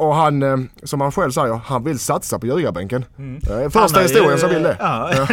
[0.00, 3.04] och han, eh, som han själv säger, han vill satsa på ljugarbänken.
[3.18, 3.40] Mm.
[3.50, 4.76] Är Han första har ju- historien som vill det.
[4.80, 5.10] Ja,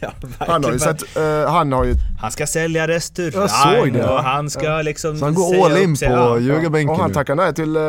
[0.00, 3.92] ja, Han har ju sett, eh, han har ju, Han ska sälja restaurang Jag såg
[3.92, 4.04] det.
[4.08, 6.38] och han ska liksom Så han går all in på Ja.
[6.38, 7.82] ljugarbänken och han tackar nej till eh,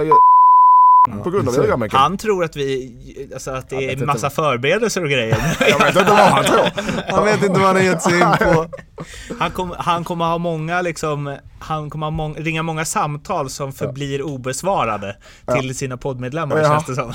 [1.24, 2.00] på grund av ljugarbänken.
[2.00, 5.58] Han tror att vi, alltså att det är inte massa förberedelser och grejer.
[5.70, 6.70] Jag vet inte vad han tror.
[7.16, 8.68] Han vet inte vad han har gett sig in på.
[9.40, 13.73] Han, kom, han kommer ha många liksom, han kommer ha mång, ringa många samtal som
[13.73, 15.16] förblir obesvarade
[15.54, 16.64] till sina poddmedlemmar Ja.
[16.70, 17.14] känns det som.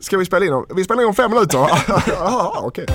[0.00, 1.58] Ska vi spela in om, vi spelar in om fem minuter?
[2.08, 2.86] Jaha, okej.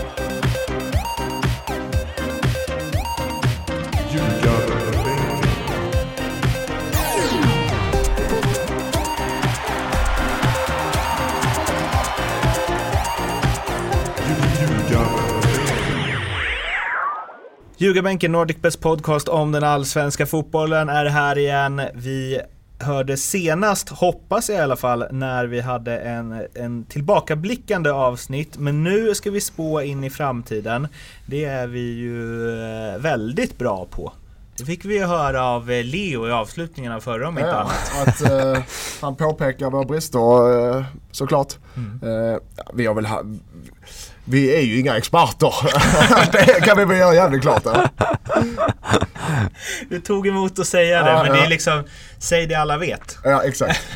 [17.82, 21.82] Ljugarbänken Nordic Best Podcast om den allsvenska fotbollen är här igen.
[21.94, 22.42] Vi
[22.80, 28.58] hörde senast, hoppas jag i alla fall, när vi hade en, en tillbakablickande avsnitt.
[28.58, 30.88] Men nu ska vi spå in i framtiden.
[31.26, 34.14] Det är vi ju eh, väldigt bra på.
[34.58, 37.56] Det fick vi ju höra av eh, Leo i avslutningen av förra om inte Ja,
[37.56, 38.08] annat.
[38.08, 38.64] att eh,
[39.02, 41.54] han påpekar våra brister eh, såklart.
[41.76, 42.00] Mm.
[42.04, 42.40] Eh,
[42.74, 43.24] vi har väl ha,
[44.26, 45.54] vi är ju inga experter.
[46.32, 47.64] det kan vi väl göra jävligt klart.
[47.66, 47.90] Ja.
[49.90, 51.46] Det tog emot att säga det, Ja, men det ja.
[51.46, 51.84] är liksom,
[52.20, 53.18] säg det alla vet.
[53.24, 53.82] ja, exakt.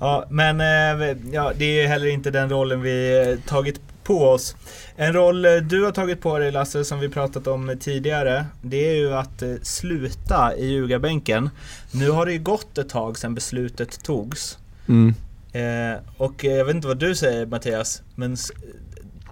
[0.00, 4.56] Ja, men eh, ja, det är heller inte den rollen vi eh, tagit på oss.
[4.96, 8.90] En roll eh, du har tagit på dig Lasse, som vi pratat om tidigare, det
[8.90, 11.50] är ju att sluta i ljugarbänken.
[11.90, 14.58] Nu har det ju gått ett tag sedan beslutet togs.
[14.88, 15.14] Mm.
[15.52, 18.36] Eh, och jag vet inte vad du säger Mattias, men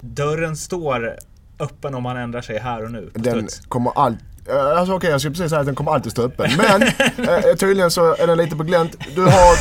[0.03, 1.17] dörren står
[1.59, 3.11] öppen om man ändrar sig här och nu.
[3.15, 6.23] Den kommer allt eh, Alltså okej, jag skulle precis säga att den kommer alltid stå
[6.23, 6.51] öppen.
[6.57, 8.97] Men eh, tydligen så är den lite på glänt.
[9.15, 9.57] Du har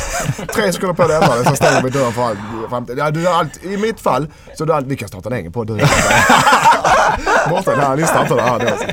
[0.46, 2.36] tre sekunder på dig att ändra den, så stänger vi dörren för all
[2.68, 2.98] framtid.
[2.98, 5.36] Ja, du har allt, I mitt fall, så du har allt, vi kan starta en
[5.36, 5.66] egen podd.
[5.66, 5.74] du.
[7.50, 8.86] Mårten, här, ni startar det här alltså.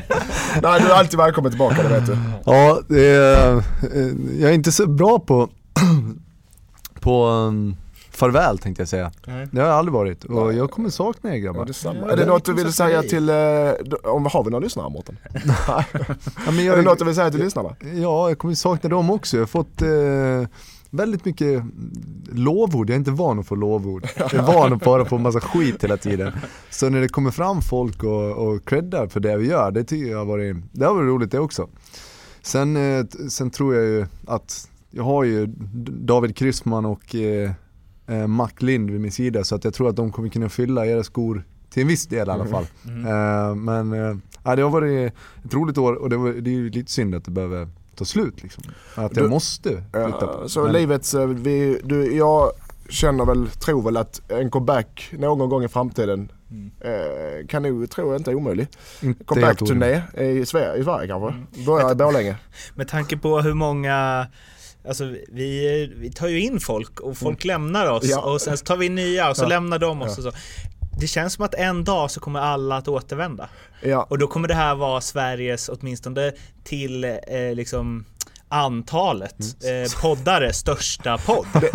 [0.62, 2.18] Nej, du är alltid välkommen tillbaka, det vet du.
[2.44, 3.62] Ja, det är, eh,
[4.40, 5.48] jag är inte så bra på,
[7.00, 7.76] på um,
[8.20, 9.12] farväl tänkte jag säga.
[9.26, 9.48] Nej.
[9.52, 11.68] Det har jag aldrig varit och jag kommer sakna er grabbar.
[11.84, 14.62] Ja, är det det något du är vill säga till, eh, om, har vi några
[14.64, 15.16] lyssnare Mårten?
[15.66, 15.84] Ja,
[16.46, 17.76] men Är jag, det något du vill säga till lyssnarna?
[17.94, 19.36] Ja, jag kommer sakna dem också.
[19.36, 20.48] Jag har fått eh,
[20.90, 21.62] väldigt mycket
[22.32, 22.90] lovord.
[22.90, 24.08] Jag är inte van att få lovord.
[24.16, 26.32] Jag är van att bara få massa skit hela tiden.
[26.70, 30.10] Så när det kommer fram folk och, och creddar för det vi gör, det tycker
[30.10, 31.68] jag har varit, det har varit roligt det också.
[32.42, 35.46] Sen, eh, sen tror jag ju att jag har ju
[35.86, 37.50] David Kryssman och eh,
[38.10, 40.86] eh, Mac Lind vid min sida så att jag tror att de kommer kunna fylla
[40.86, 42.66] era skor till en viss del i alla fall.
[42.84, 43.06] Mm.
[43.06, 43.92] Eh, men
[44.44, 45.12] eh, det har varit
[45.44, 48.04] ett roligt år och det, var, det är ju lite synd att det behöver ta
[48.04, 48.64] slut liksom.
[48.94, 50.48] Att jag Du- måste flytta på.
[50.48, 52.50] så Men- livets, eh, vi, du, jag
[52.88, 56.70] känner väl, tror väl att en comeback någon gång i framtiden Mm.
[56.80, 58.68] eh, kan nog, tror jag inte är omöjlig.
[59.26, 61.62] Comeback-turné i Sverige, i Sverige kanske.
[61.66, 62.36] Börjar i Borlänge.
[62.74, 64.26] Med tanke på hur många
[64.88, 68.20] Alltså vi, vi tar ju in folk och folk lämnar oss Ja.
[68.20, 69.48] och sen tar vi in nya och så Ja.
[69.48, 70.28] lämnar de oss Ja.
[70.28, 70.40] och så.
[71.00, 73.48] Det känns som att en dag så kommer alla att återvända.
[73.82, 74.06] Ja.
[74.10, 76.32] Och då kommer det här vara Sveriges, åtminstone
[76.64, 77.18] till eh,
[77.54, 78.04] liksom
[78.52, 81.46] antalet eh, poddare, största podd.
[81.52, 81.70] Det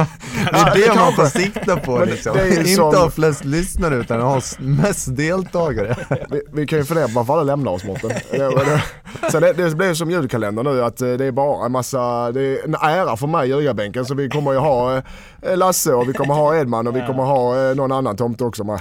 [0.51, 2.37] Ja, är det det man får sikta på liksom.
[2.37, 5.95] det är Inte som- ha flest lyssnare utan ha mest deltagare.
[6.29, 8.09] Vi, vi kan ju fundera på varför alla lämnar oss Mårten.
[8.31, 12.41] Det, det, det, blir som julkalender nu att eh, det är bara en massa, det
[12.41, 14.95] är en ära för mig i ljugarbänken så vi kommer ju ha
[15.41, 18.43] eh, Lasse och vi kommer ha Edman och vi kommer ha eh, någon annan tomte
[18.43, 18.79] också med.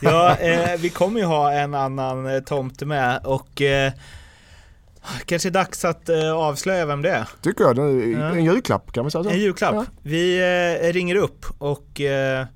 [0.00, 3.92] Ja, eh, vi kommer ju ha en annan tomte med och eh,
[5.26, 7.24] kanske är dags att eh, avslöja vem det är.
[7.42, 8.36] Tycker jag, Ja.
[8.36, 9.30] en julklapp kan man säga så.
[9.30, 9.74] En julklapp.
[9.74, 9.84] Ja.
[10.04, 12.46] Vi eh, ringer upp och eh,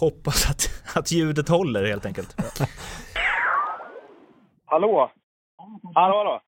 [0.00, 2.36] hoppas att, att ljudet håller helt enkelt.
[4.66, 5.10] Hallå?
[5.94, 6.40] Hallå, hallå.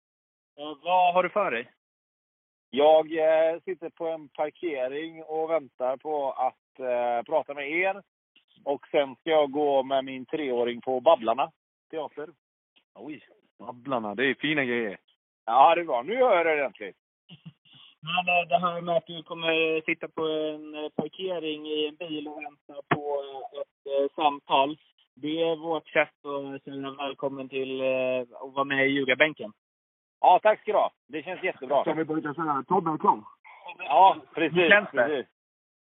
[0.85, 1.71] vad har du för dig?
[2.71, 3.07] Jag
[3.65, 6.87] sitter på en parkering och väntar på att
[7.27, 8.03] prata med er.
[8.65, 11.51] Och sen ska jag gå med min treåring på Babblarna
[11.91, 12.29] teater.
[12.95, 13.21] Oj,
[13.59, 14.99] Babblarna, det är fina grejer.
[15.47, 16.03] Ja, det bra.
[16.03, 16.97] Nu gör jag det ordentligt.
[18.07, 21.97] Men eh, det här med att du kommer sitta på en eh, parkering i en
[21.97, 23.23] bil och vänta på
[23.55, 24.79] eh, ett samtal.
[25.15, 27.83] Det är vårt sätt att säga välkommen till
[28.43, 29.53] att vara med i ljugarbänken.
[30.21, 30.91] Ja, tack ska du ha.
[31.09, 31.85] Det känns jättebra.
[31.85, 33.21] Som vi brukar säga, Tobbe är klar.
[33.79, 34.59] Ja, precis.
[34.59, 35.07] Hur känns det?
[35.07, 35.27] Precis.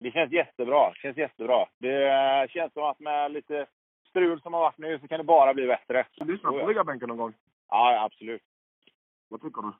[0.00, 0.90] Det känns jättebra.
[0.90, 1.66] Det känns jättebra.
[1.78, 3.66] Det känns som att med lite
[4.08, 6.06] strul som har varit nu så kan det bara bli bättre.
[6.16, 7.34] Lyssna på ljugarbänken någon gång.
[7.70, 8.43] Ja, absolut.
[9.32, 9.73] Vad tycker du?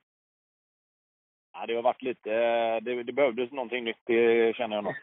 [1.53, 2.31] Ja, det har varit lite...
[2.81, 4.95] Det, det behövdes någonting nytt, det känner jag nog.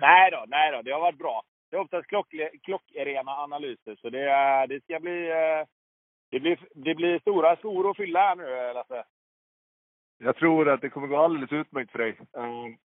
[0.00, 0.82] nej då, nej då.
[0.82, 1.42] Det har varit bra.
[1.70, 4.26] Det är oftast klock, klockrena analyser, så det,
[4.68, 5.30] det ska bli...
[6.30, 9.04] Det blir, det blir stora skor att fylla här nu, Lasse.
[10.24, 12.16] Jag tror att det kommer gå alldeles utmärkt för dig.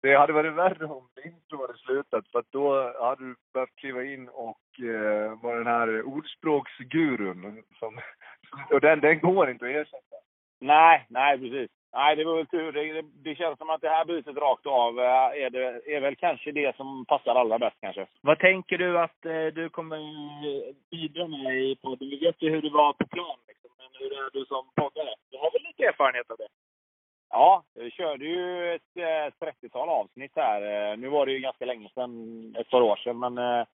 [0.03, 4.05] Det hade varit värre om det inte hade slutat, för då hade du behövt kliva
[4.05, 7.63] in och uh, vara den här ordspråksgurun.
[7.79, 8.01] Som,
[8.71, 10.17] och den, den går inte att ersätta.
[10.61, 11.71] Nej, nej precis.
[11.93, 12.73] Nej, det var väl tur.
[12.73, 16.01] Det, det, det, känns som att det här bytet rakt av eh, är, det, är
[16.01, 18.07] väl kanske det som passar allra bäst kanske.
[18.21, 19.99] Vad tänker du att eh, du kommer
[20.91, 22.09] bidra med i podden?
[22.09, 23.71] Vi vet ju hur det var på plan, liksom.
[23.79, 25.15] men hur är du som poddare?
[25.31, 26.49] Du har väl lite erfarenhet av det?
[27.37, 30.91] Ja, vi körde ju ett, eh, 30-tal avsnitt här.
[30.93, 33.67] Eh, nu var det ju ganska länge sedan, ett par år sedan, men eh,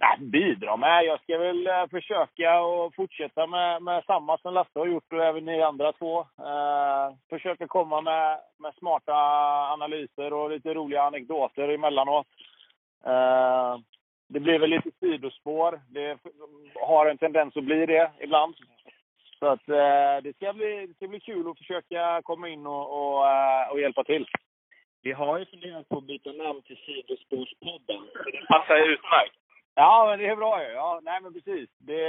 [0.00, 1.04] nej, bidra med?
[1.04, 5.44] Jag ska väl försöka och fortsätta med, med samma som Lasse har gjort och även
[5.44, 6.20] ni andra två.
[6.20, 9.14] Eh, försöka komma med, med smarta
[9.72, 12.26] analyser och lite roliga anekdoter emellanåt.
[13.06, 13.78] Eh,
[14.28, 15.80] det blir väl lite sidospår.
[15.88, 16.18] Det
[16.74, 18.54] har en tendens att bli det ibland.
[19.44, 22.86] Så att, eh, det, ska bli, det ska bli kul att försöka komma in och,
[22.98, 24.26] och, eh, och hjälpa till.
[25.02, 28.00] Vi har ju funderat på att byta namn till Sidospårspodden.
[28.32, 29.34] Det passar utmärkt.
[29.74, 30.68] Ja, men det är bra ju.
[30.68, 31.68] Ja, nej, men precis.
[31.78, 32.02] Det,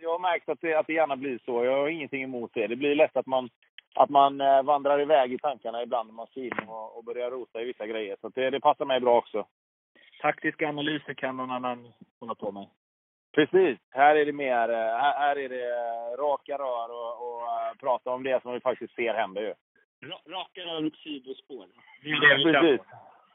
[0.00, 1.64] jag har märkt att det, att det gärna blir så.
[1.64, 2.66] Jag har ingenting emot det.
[2.66, 3.48] Det blir lätt att man,
[3.94, 7.62] att man eh, vandrar iväg i tankarna ibland när man in och, och börjar rota
[7.62, 8.16] i vissa grejer.
[8.20, 9.46] Så det, det passar mig bra också.
[10.20, 12.66] Taktiska analyser kan någon annan hålla på med.
[13.32, 13.78] Precis.
[13.90, 15.66] Här är det mer eh, här, är det
[16.16, 19.54] raka rör och, och uh, prata om det som vi faktiskt ser hända ju.
[20.26, 21.66] Raka rör och sidospår.
[22.02, 22.86] Det är det Precis.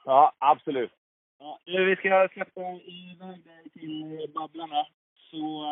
[0.06, 0.92] Ja, absolut.
[1.40, 4.86] Ja, vi ska släppa iväg dig till Babblarna.
[5.32, 5.66] Så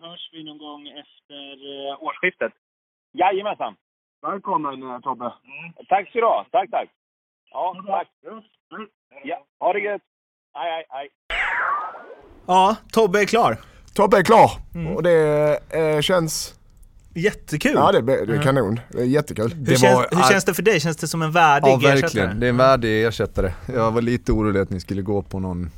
[0.00, 1.56] hörs vi någon gång efter
[2.02, 2.52] årsskiftet.
[3.12, 3.76] Jajamensan.
[4.22, 5.24] Välkommen Tobbe.
[5.24, 5.72] Mm.
[5.88, 6.46] Tack så du ha.
[6.50, 6.88] Tack, tack.
[7.50, 8.08] Ja, tack.
[9.24, 10.02] Ja, ha det gött.
[10.54, 11.08] Hej, hej, hej.
[12.46, 13.60] Ja, Tobbe är klar.
[13.94, 14.96] Tobbe är klar mm.
[14.96, 16.54] och det eh, känns
[17.14, 17.72] Jättekul!
[17.74, 19.52] Ja det, det är kanon, det är jättekul.
[19.52, 20.80] Hur, det känns, var, hur känns det för dig?
[20.80, 22.04] Känns det som en värdig ja, verkligen.
[22.04, 22.34] ersättare?
[22.34, 23.52] det är en värdig ersättare.
[23.66, 25.70] Jag var lite orolig att ni skulle gå på någon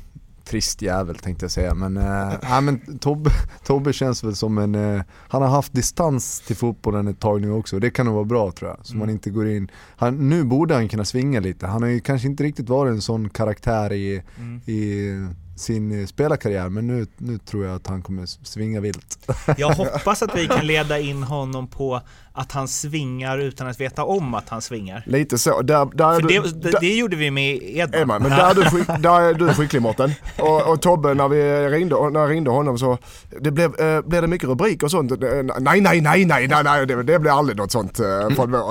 [0.45, 1.73] trist jävel tänkte jag säga.
[1.73, 1.97] Men,
[2.43, 3.29] äh, men Tobbe,
[3.65, 7.51] Tobbe känns väl som en, äh, han har haft distans till fotbollen ett tag nu
[7.51, 7.79] också.
[7.79, 8.85] Det kan nog vara bra tror jag.
[8.85, 8.99] Så mm.
[8.99, 11.67] man inte går in, han, nu borde han kunna svinga lite.
[11.67, 14.61] Han har ju kanske inte riktigt varit en sån karaktär i, mm.
[14.65, 15.11] i
[15.55, 19.29] sin eh, spelarkarriär men nu, nu tror jag att han kommer svinga vilt.
[19.57, 22.01] Jag hoppas att vi kan leda in honom på
[22.35, 25.03] att han svingar utan att veta om att han svingar.
[25.05, 25.61] Lite så.
[25.61, 28.01] Där, där du, det, där, det, gjorde vi med Edman.
[28.01, 30.11] Edman men där är, du, skick, där är du skicklig Mårten.
[30.39, 32.97] Och, och, Tobbe, när vi ringde, när jag ringde honom så
[33.41, 35.11] det blev, eh, blev det mycket rubriker och sånt.
[35.21, 37.99] Nej, nej, nej, nej, nej, nej det, det blir aldrig något sånt.
[37.99, 38.61] Eh, från eh,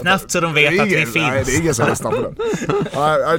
[0.00, 1.14] Knappt så de vet ingen, att vi finns.
[1.14, 2.34] Nej, det är ingen som lyssnar på den.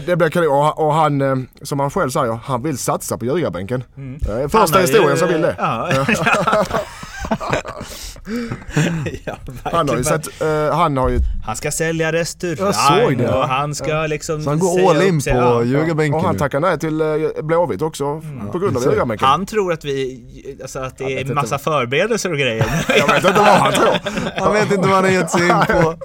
[0.06, 0.52] det blev kanon.
[0.52, 3.84] Och, och han, eh, som han själv säger, han vill satsa på ljugarbänken.
[3.98, 4.50] Mm.
[4.50, 5.56] Första historien som vill det.
[5.58, 5.90] Ja.
[9.26, 11.20] ja, han har ju sett, uh, han har ju...
[11.46, 14.08] Han ska sälja restaurang och han ska ja.
[14.08, 15.64] liksom Så han går all in på ja.
[15.64, 18.52] ljugarbänken Och han tackar nej till uh, Blåvitt också mm.
[18.52, 19.28] på grund av ljugarbänken.
[19.28, 21.64] Han tror att vi, alltså att det är massa inte.
[21.64, 22.86] förberedelser och grejer.
[22.98, 23.96] jag vet inte vad han tror.
[24.40, 25.96] Han vet inte vad han har gett sig in på.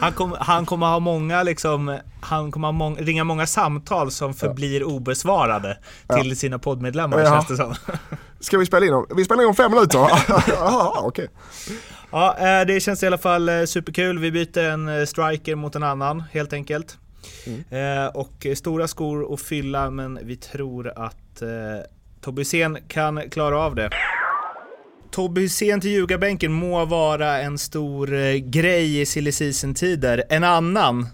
[0.00, 4.34] Han, kom, han kommer ha många liksom, han kommer ha mång, ringa många samtal som
[4.34, 5.78] förblir obesvarade
[6.14, 7.74] till sina poddmedlemmar känns det som.
[8.40, 9.06] Ska vi spela in om?
[9.16, 9.98] Vi spelar in om fem minuter.
[10.52, 11.28] Aha, okay.
[12.10, 14.18] Ja, eh, det känns i alla fall eh, superkul.
[14.18, 16.98] Vi byter en eh, striker mot en annan helt enkelt.
[17.46, 18.10] Mm.
[18.14, 21.42] Och stora skor att fylla men vi tror att
[22.20, 23.90] Tobbe Hysén kan klara av det.
[25.10, 29.32] Tobbe Hysén till ljugarbänken må vara en stor grej i silly
[29.74, 31.06] tider En annan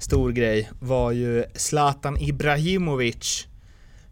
[0.00, 3.46] stor grej var ju Zlatan Ibrahimovic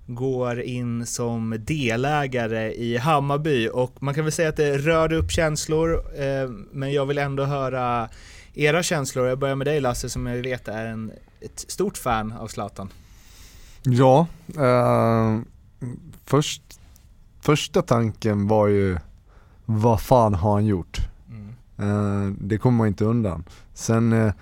[0.07, 5.31] går in som delägare i Hammarby och man kan väl säga att det rörde upp
[5.31, 8.09] känslor eh, men jag vill ändå höra
[8.55, 9.27] era känslor.
[9.27, 12.89] Jag börjar med dig Lasse som jag vet är en, ett stort fan av Zlatan.
[13.83, 14.27] Ja,
[14.59, 15.39] eh,
[16.25, 16.63] först,
[17.41, 18.99] första tanken var ju
[19.65, 20.99] vad fan har han gjort?
[21.29, 22.27] Mm.
[22.27, 23.45] Eh, det kommer man inte undan.
[23.75, 24.33] Sen eh,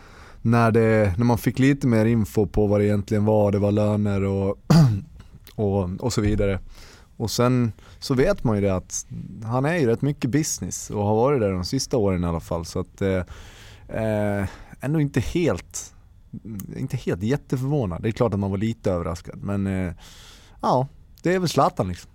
[0.43, 3.73] när, det, när man fick lite mer info på vad det egentligen var, det var
[3.73, 4.59] löner och
[5.61, 6.61] och, och så vidare.
[7.17, 9.07] Och sen så vet man ju det att
[9.45, 12.41] han är ju rätt mycket business och har varit det de sista åren i alla
[12.41, 12.65] fall.
[12.65, 13.23] Så att eh,
[13.89, 14.47] eh,
[14.81, 15.95] ändå inte helt,
[16.77, 18.03] inte helt jätteförvånad.
[18.03, 19.93] Det är klart att man var lite överraskad men eh,
[20.63, 20.89] ja,
[21.23, 22.11] det är väl Zlatan liksom.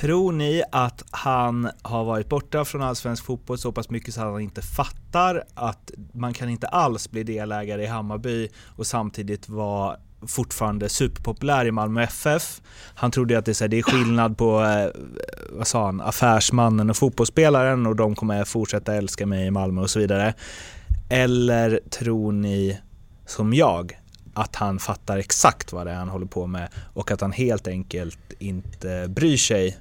[0.00, 4.26] Tror ni att han har varit borta från allsvensk fotboll så pass mycket så att
[4.26, 9.96] han inte fattar att man kan inte alls bli delägare i Hammarby och samtidigt vara
[10.26, 12.60] fortfarande superpopulär i Malmö FF.
[12.94, 15.00] Han trodde att det är, så här, det är skillnad på, eh,
[15.50, 19.90] vad sa han, affärsmannen och fotbollsspelaren och de kommer fortsätta älska mig i Malmö och
[19.90, 20.34] så vidare.
[21.08, 22.78] Eller tror ni,
[23.26, 23.98] som jag,
[24.34, 27.68] att han fattar exakt vad det är han håller på med och att han helt
[27.68, 29.78] enkelt inte bryr sig.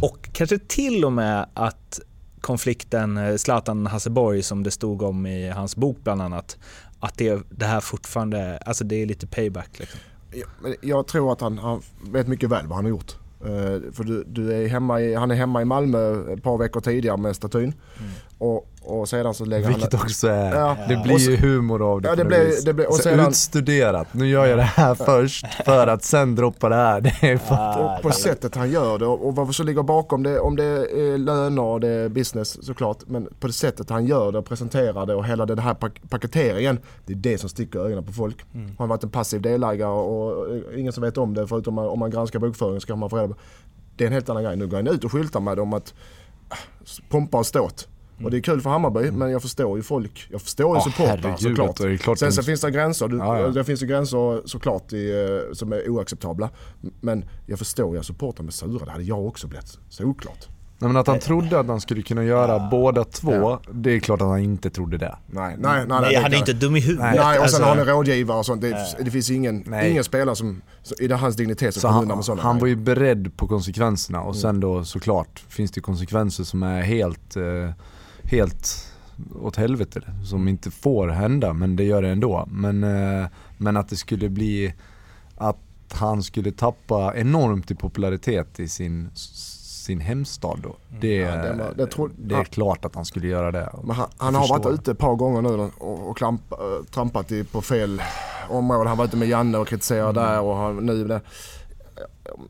[0.00, 2.00] Och kanske till och med att
[2.40, 6.58] konflikten eh, Zlatan-Hasseborg som det stod om i hans bok bland annat,
[7.02, 10.00] att det, det här fortfarande, alltså det är lite payback liksom.
[10.30, 11.82] Jag, jag tror att han, han
[12.12, 13.16] vet mycket väl vad han har gjort.
[13.40, 16.80] Eh, för du, du är hemma i, han är hemma i Malmö ett par veckor
[16.80, 17.74] tidigare med statyn.
[18.42, 20.02] Och, och sedan så lägger Vilket han...
[20.02, 20.76] också är, Ja.
[20.88, 24.14] det blir ju humor av det Ja, det blir- det blir- och Så sedan- utstuderat,
[24.14, 27.00] nu gör jag det här först för att sen droppa det här.
[27.20, 27.80] Det är fan...
[27.96, 31.18] Och på sättet han gör det och vad som ligger bakom det, om det är
[31.18, 32.98] löner och det är business såklart.
[33.06, 36.02] Men på det sättet han gör det och presenterar det och hela den här pak-
[36.10, 36.78] paketeringen.
[37.06, 38.36] Det är det som sticker ögonen på folk.
[38.52, 40.46] Har han varit en passiv delägare och
[40.76, 43.28] ingen som vet om det förutom om man granskar bokföringen så kan man få reda
[43.28, 43.34] på.
[43.96, 44.56] Det är en helt annan grej.
[44.56, 45.94] Nu går han ut och skyltar med det om att
[46.48, 46.54] ah,
[47.08, 47.88] pompa och ståt.
[48.24, 50.26] Och det är kul för Hammarby men jag förstår ju folk.
[50.30, 51.76] Jag förstår ju Ja, supportrar såklart.
[51.76, 53.08] det klart Sen så finns det gränser.
[53.08, 53.48] Du, Ja, ja.
[53.48, 56.50] Det finns ju gränser såklart i, eh, som är oacceptabla.
[57.00, 58.84] Men jag förstår ju att supportrar med sura.
[58.84, 59.78] Det hade jag också blivit.
[59.88, 60.48] Såklart.
[60.78, 64.20] Nej, men att han trodde att han skulle kunna göra båda två, det är klart
[64.20, 65.16] att han inte trodde det.
[65.26, 66.00] Nej, nej, nej.
[66.00, 67.04] Nej, det han är inte dum i huvudet.
[67.04, 67.18] Nej.
[67.18, 68.62] Nej, och sen Alltså, har ni rådgivare och sånt.
[68.62, 69.90] Det, det finns ingen, Nej.
[69.90, 72.58] ingen spelare som, så, i det hans dignitet som kommer han, undan med sådana han
[72.58, 77.36] var ju beredd på konsekvenserna och sen då såklart finns det konsekvenser som är helt,
[77.36, 77.42] eh,
[78.24, 78.92] helt
[79.42, 80.00] åt helvete.
[80.24, 82.44] Som inte får hända men det gör det ändå.
[82.50, 83.26] Men, eh,
[83.58, 84.74] men att det skulle bli,
[85.36, 85.58] att
[85.92, 90.76] han skulle tappa enormt i popularitet i sin, sin hemstad då.
[91.00, 91.36] Det, Mm.
[91.46, 92.44] Ja, det var- det tro- det är ja.
[92.44, 93.70] klart att han skulle göra det.
[93.88, 95.48] Han, han har varit ute ett par gånger nu
[95.78, 96.58] och, och klamp, äh,
[96.90, 98.02] trampat i, på fel
[98.48, 98.88] område.
[98.88, 100.32] Han var ute med Janne och kritiserade Mm.
[100.32, 101.20] där och han, nu det.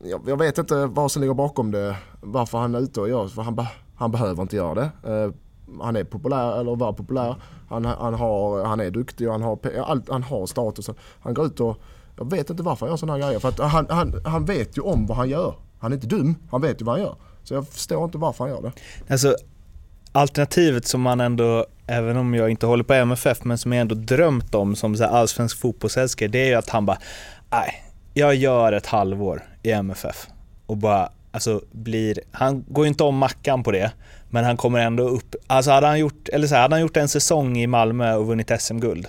[0.03, 1.95] Jag, jag vet inte vad som ligger bakom det.
[2.21, 3.65] Varför han är ute och gör För han,
[3.95, 5.33] han behöver inte göra det.
[5.81, 7.35] Han är populär, eller var populär.
[7.69, 10.89] Han, han, har, han är duktig och han har, allt, han har status.
[11.19, 11.77] Han går ut och
[12.17, 13.39] jag vet inte varför han gör sådana här grejer.
[13.39, 15.55] För att han, han, han vet ju om vad han gör.
[15.79, 17.15] Han är inte dum, han vet ju vad han gör.
[17.43, 18.71] Så jag förstår inte varför han gör det.
[19.09, 19.35] Alltså,
[20.11, 23.95] alternativet som man ändå, även om jag inte håller på MFF, men som jag ändå
[23.95, 26.97] drömt om som så här allsvensk fotbollsälskare, det är ju att han bara,
[27.49, 30.27] nej, jag gör ett halvår i MFF
[30.65, 33.91] och bara, alltså blir, han går ju inte om Mackan på det,
[34.33, 36.97] men han kommer ändå upp, alltså hade han gjort, eller så här, hade han gjort
[36.97, 39.07] en säsong i Malmö och vunnit SM-guld,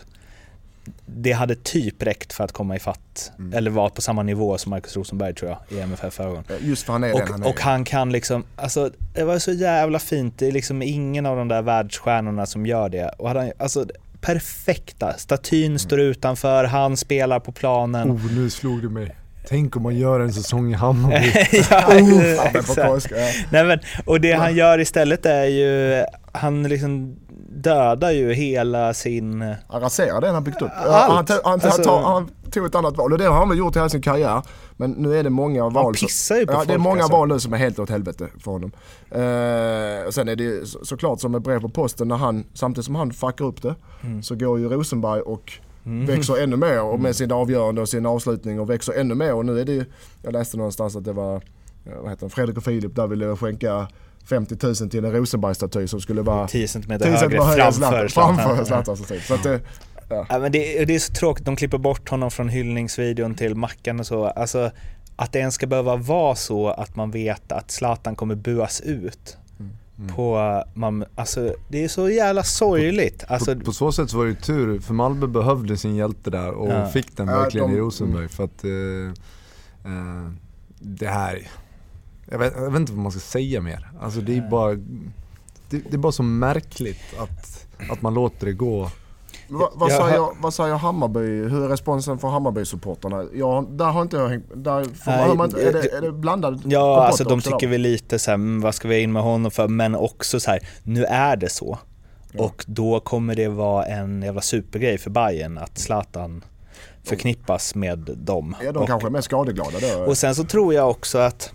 [1.07, 4.97] det hade typ räckt för att komma ifatt, eller vara på samma nivå som Marcus
[4.97, 6.45] Rosenberg tror jag, i MFF-ögon.
[6.61, 7.51] Just för han är den han Och, är.
[7.51, 11.37] och han kan liksom, alltså det var så jävla fint, det är liksom ingen av
[11.37, 13.09] de där världsstjärnorna som gör det.
[13.09, 13.87] Och hade han, alltså
[14.21, 18.11] perfekta, statyn står utanför, han spelar på planen.
[18.11, 19.17] Oh, nu slog du mig.
[19.49, 21.33] Tänk om man gör en säsong i Hammarby.
[21.71, 21.83] ja,
[22.87, 23.13] på exakt.
[23.51, 27.17] Nej men, och det han gör istället är ju, han liksom
[27.49, 29.55] dödar ju hela sin...
[29.69, 30.71] Han raserar det han byggt upp.
[30.77, 31.13] Allt.
[31.13, 33.49] Han, tog- han, Alltså- han, tar- han tog ett annat val och det har han
[33.49, 34.43] väl gjort i hela sin karriär.
[34.77, 35.97] Men nu är det många val.
[35.97, 37.17] som- pissar ju på ja, folk, Det är många alltså.
[37.17, 38.73] val nu som är helt åt helvete för honom.
[39.11, 42.95] Eh, och sen är det såklart som ett brev på posten när han, samtidigt som
[42.95, 44.23] han fuckar upp det, Mm.
[44.23, 45.53] så går ju Rosenberg och
[45.85, 47.03] växer ännu mer och Mm.
[47.03, 49.35] med sin avgörande och sin avslutning och växer ännu mer.
[49.35, 49.85] Och nu är det ju,
[50.23, 51.43] jag läste någonstans att det var,
[51.85, 53.89] ja, vad heter han, Fredrik och Filip där ville skänka
[54.29, 58.09] 50 000 till en Rosenberg-staty som skulle vara 10 cm 10 högre framför Zlatan.
[58.09, 58.97] Framför Zlatan.
[58.97, 59.21] Zlatan.
[59.21, 59.61] så att det,
[60.09, 64.01] Ja, men det, det är så tråkigt, de klipper bort honom från hyllningsvideon till Mackan
[64.01, 64.25] och så.
[64.25, 64.71] Alltså,
[65.17, 69.37] att det ens ska behöva vara så att man vet att Zlatan kommer buas ut.
[70.17, 73.25] På, man, alltså, det är så jävla sorgligt.
[73.29, 76.31] Alltså, på, på så sätt så var det ju tur, för Malmö behövde sin hjälte
[76.31, 76.87] där och Ja.
[76.89, 78.29] fick den verkligen de- i Rosenberg.
[78.29, 80.31] För att eh, eh,
[80.81, 81.49] det här,
[82.31, 83.91] jag vet, jag vet inte vad man ska säga mer.
[84.01, 84.85] Alltså det är bara, det,
[85.71, 88.91] det är bara så märkligt att, att man låter det gå.
[89.49, 91.21] Vad, vad, Jag säger, hör- vad säger Hammarby?
[91.21, 93.29] Hur är responsen från Hammarby-supporterna?
[93.35, 94.45] Ja, där har inte jag hängt...
[94.55, 97.81] Där får Nej, man inte, är, det, är det blandad Ja, alltså de tycker väl
[97.81, 99.69] lite så här, "Mm, vad ska vi in med honom för?
[99.69, 101.79] Men också så här, nu är det så.
[102.39, 106.45] Och då kommer det vara en jävla supergrej för Bayern att Zlatan
[107.05, 108.57] förknippas med dem.
[108.65, 110.05] Ja, de och, kanske är mest skadeglada då.
[110.05, 111.53] och sen så tror jag också att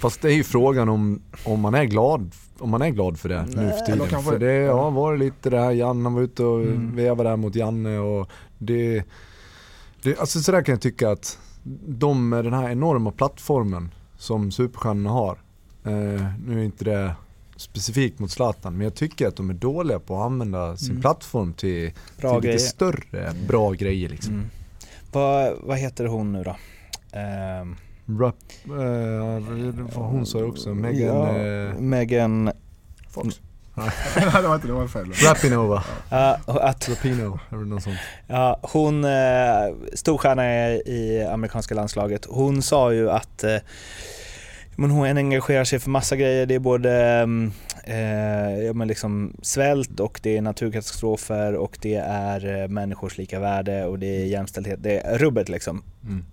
[0.00, 3.28] Fast det är ju frågan om, om man är glad om man är glad för
[3.28, 3.98] det nu för tiden.
[3.98, 6.96] de kanske- För det ja, var lite det här, Janne var ute och Mm.
[6.96, 9.04] vevade där mot Janne och det,
[10.02, 11.38] det Alltså sådär kan jag tycka att
[11.86, 15.38] de med den här enorma plattformen som superstjärnorna har.
[15.84, 17.14] Eh, nu är inte det
[17.56, 21.00] specifikt mot Zlatan, men jag tycker att de är dåliga på att använda sin Mm.
[21.00, 22.56] plattform till, Bra till grejer.
[22.58, 24.34] lite större bra grejer liksom.
[24.34, 24.46] Mm.
[25.12, 26.56] Vad, vad heter hon nu då?
[27.18, 27.76] Ehm,
[28.18, 32.50] Rap, eh, vad hon sa ju också, Megan ja, eh, Megan,
[33.08, 33.40] Fox.
[33.74, 33.90] Nej.
[34.16, 35.12] Nej, det var inte det var fel.
[35.12, 37.98] Rapinova, ja, att Rapino eller något sånt.
[38.26, 39.10] Ja, hon, eh,
[39.94, 43.56] storstjärna i amerikanska landslaget, hon sa ju att eh,
[44.80, 46.46] men hon engagerar sig för massa grejer.
[46.46, 47.52] Det är både mm,
[47.84, 53.40] eh, ja, men liksom svält och det är naturkatastrofer och det är eh, människors lika
[53.40, 54.82] värde och det är jämställdhet.
[54.82, 55.82] Det är rubbet liksom.
[56.04, 56.24] Mm.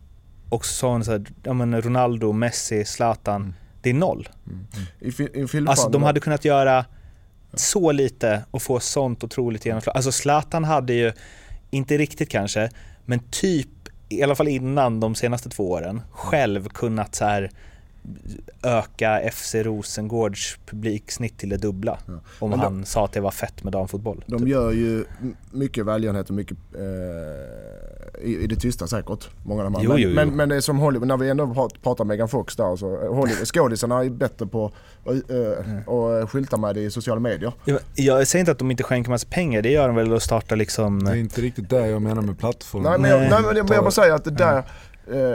[0.49, 3.53] Och så sa hon så här, ja men Ronaldo, Messi, Zlatan, Mm.
[3.81, 4.29] det är noll.
[4.99, 6.85] I filmplanen- Alltså de hade kunnat göra
[7.53, 9.95] så lite och få sånt otroligt genomslag.
[9.95, 11.11] Alltså Zlatan hade ju,
[11.69, 12.69] inte riktigt kanske,
[13.05, 13.67] men typ,
[14.09, 17.51] i alla fall innan de senaste två åren, själv kunnat så här
[18.63, 21.97] öka FC Rosengårds publiksnitt till det dubbla.
[22.05, 22.13] Ja.
[22.39, 24.23] Om då- han sa att det var fett med damfotboll.
[24.27, 25.05] De gör ju
[25.51, 29.29] mycket välgörenhet och mycket eh, i, i det tysta säkert.
[29.45, 29.83] Många av de här.
[29.83, 30.15] Jo, men, jo, jo.
[30.15, 32.89] Men, men det är som Hollywood, när vi ändå prat- pratar Megan Fox där så
[32.89, 34.73] Hollywood, skådisarna är bättre på att
[35.29, 35.77] Mm.
[35.77, 37.53] uh, och skylta med det i sociala medier.
[37.65, 40.23] Jag, jag säger inte att de inte skänker massa pengar, det gör de väl att
[40.23, 42.83] starta liksom Det är inte riktigt det jag menar med plattform.
[42.83, 43.29] Nej men jag, Nej.
[43.29, 44.63] men jag, jag bara säger att det där eh,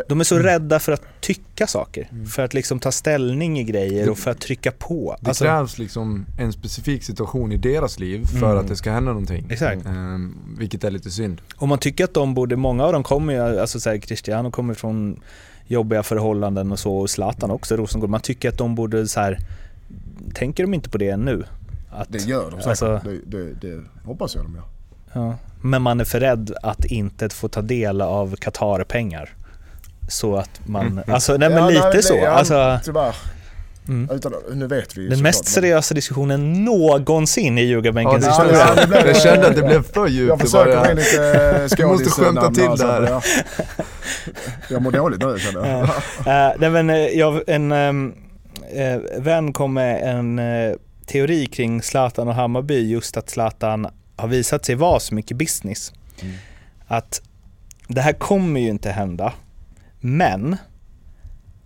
[0.09, 2.27] De är så rädda för att tycka saker, Mm.
[2.27, 5.17] för att liksom ta ställning i grejer och för att trycka på.
[5.21, 8.59] Det Alltså, krävs liksom en specifik situation i deras liv för Mm.
[8.59, 9.47] att det ska hända någonting.
[9.51, 9.87] Exakt.
[9.87, 11.41] Ehm, vilket är lite synd.
[11.57, 14.51] Och man tycker att de borde, många av dem kommer ju, alltså så här, Cristiano
[14.51, 15.21] kommer från
[15.67, 18.11] jobbiga förhållanden och så, och Zlatan också, Rosengård.
[18.11, 19.39] Man tycker att de borde så här,
[20.35, 21.45] tänker de inte på det nu?
[21.91, 22.67] Att, det gör de säkert.
[22.67, 24.65] Alltså- det, det, det hoppas jag de gör.
[25.13, 25.37] ja.
[25.65, 29.31] Men man är för rädd att inte få ta del av Qatar-pengar.
[30.13, 32.15] Så att man, alltså nej men Ja, lite nej, så.
[32.17, 33.17] ja, alltså, Tyvärr.
[33.89, 34.11] mm.
[34.17, 38.43] Utan, nu vet vi ju Den mest seriösa diskussionen någonsin i Ja, ljugarbänkens det Ja,
[38.43, 38.67] historia.
[38.77, 40.29] ja, det blev- Jag kände att det blev för djupt.
[40.29, 43.03] Jag det försöker in lite Du måste skämta till det här.
[43.03, 43.23] ja.
[44.71, 45.83] Jag mår dåligt nu känner jag.
[46.51, 50.73] Eh, nej, men, eh, jag, en eh, vän kom med en eh,
[51.07, 53.87] teori kring Zlatan och Hammarby, just att Zlatan
[54.17, 55.93] har visat sig vara så mycket business.
[56.23, 56.35] Mm.
[56.87, 57.23] Att
[57.89, 59.33] det här kommer ju inte hända,
[60.05, 60.57] men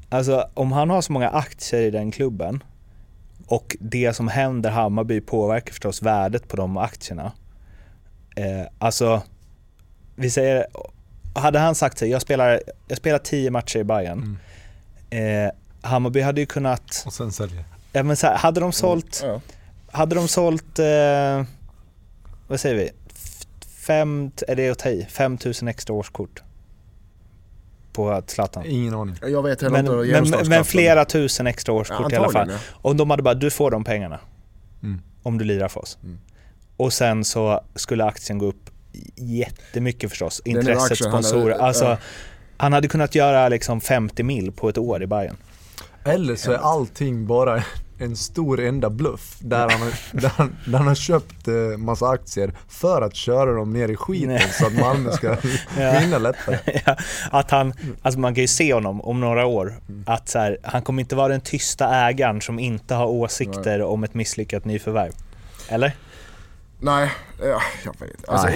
[0.09, 2.63] alltså om han har så många aktier i den klubben
[3.47, 7.33] och det som händer Hammarby påverkar förstås värdet på de aktierna.
[8.37, 9.23] Eh, alltså,
[10.17, 10.67] vi säger,
[11.35, 14.39] hade han sagt sig, jag spelar, jag spelar tio matcher i Bayern
[15.11, 15.45] Mm.
[15.47, 15.51] Eh,
[15.83, 17.65] Hammarby hade ju kunnat, Och sen säljer.
[17.93, 19.41] ja, men så här, hade de sålt, Ja.
[19.93, 21.45] hade de sålt, eh,
[22.49, 22.91] vad säger vi,
[23.87, 26.43] fem, är det att ta i, 5000 extra årskort
[27.97, 28.67] på Zlatan.
[28.67, 29.15] Ingen aning.
[29.23, 32.49] Jag vet heller Men, inte men, men flera tusen extra Ja, årskort i alla fall.
[32.51, 32.59] ja.
[32.73, 34.19] Och de hade bara, du får de pengarna
[34.83, 35.01] Mm.
[35.23, 35.99] om du lirar för oss.
[36.03, 36.19] Mm.
[36.77, 38.71] Och sen så skulle aktien gå upp
[39.17, 40.43] jättemycket förstås.
[40.45, 41.53] Intresset, han sponsorer.
[41.53, 41.99] hade- Alltså, ja.
[42.57, 45.37] han hade kunnat göra liksom 50 mil på ett år i Bayern.
[46.05, 47.63] Eller så är allting bara
[47.99, 52.53] en stor enda bluff där han där han, där han har köpt eh, massa aktier
[52.69, 54.49] för att köra dem ner i skiten Nej.
[54.53, 55.29] så att Malmö ska
[55.79, 55.99] Ja.
[56.01, 56.59] vinna lättare.
[56.87, 56.97] Ja,
[57.31, 60.05] att han, alltså man kan ju se honom om några år, Mm.
[60.07, 64.05] att så här, han kommer inte vara den tysta ägaren som inte har åsikter om
[64.05, 65.13] ett misslyckat nyförvärv.
[65.69, 65.93] Eller?
[66.79, 67.11] Nej,
[67.43, 68.49] ja, jag vet alltså,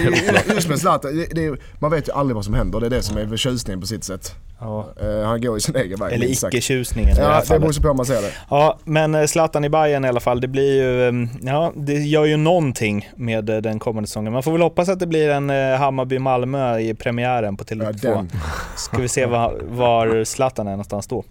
[0.53, 2.79] Just med Zlatan, det, det, man vet ju aldrig vad som händer.
[2.79, 4.35] Det är det som är tjusningen på sitt sätt.
[4.59, 4.89] Ja.
[5.01, 6.13] Eh, han går ju sin egen väg.
[6.13, 7.61] Eller icke-tjusningen i det här Ja, det fallet.
[7.61, 8.31] beror på hur man ser det.
[8.49, 11.93] Ja, men eh, Zlatan i Bayern i alla fall, det blir ju, eh, ja, det
[11.93, 14.33] gör ju någonting med eh, den kommande säsongen.
[14.33, 18.01] Man får väl hoppas att det blir en Hammarby-Malmö i premiären på Ja, Tele2.
[18.01, 18.31] den.
[18.77, 21.23] Ska vi se var, var Zlatan är någonstans då.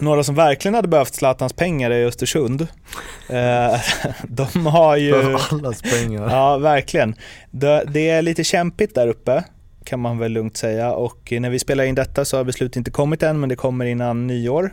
[0.00, 2.66] Några som verkligen hade behövt Zlatans pengar är Östersund.
[3.28, 3.80] Eh,
[4.28, 5.12] De har ju...
[5.12, 6.30] För allas pengar.
[6.30, 7.14] Ja, verkligen.
[7.50, 9.44] Det, är lite kämpigt där uppe,
[9.84, 10.92] kan man väl lugnt säga.
[10.92, 13.84] Och när vi spelar in detta så har beslutet inte kommit än, men det kommer
[13.84, 14.72] innan nyår.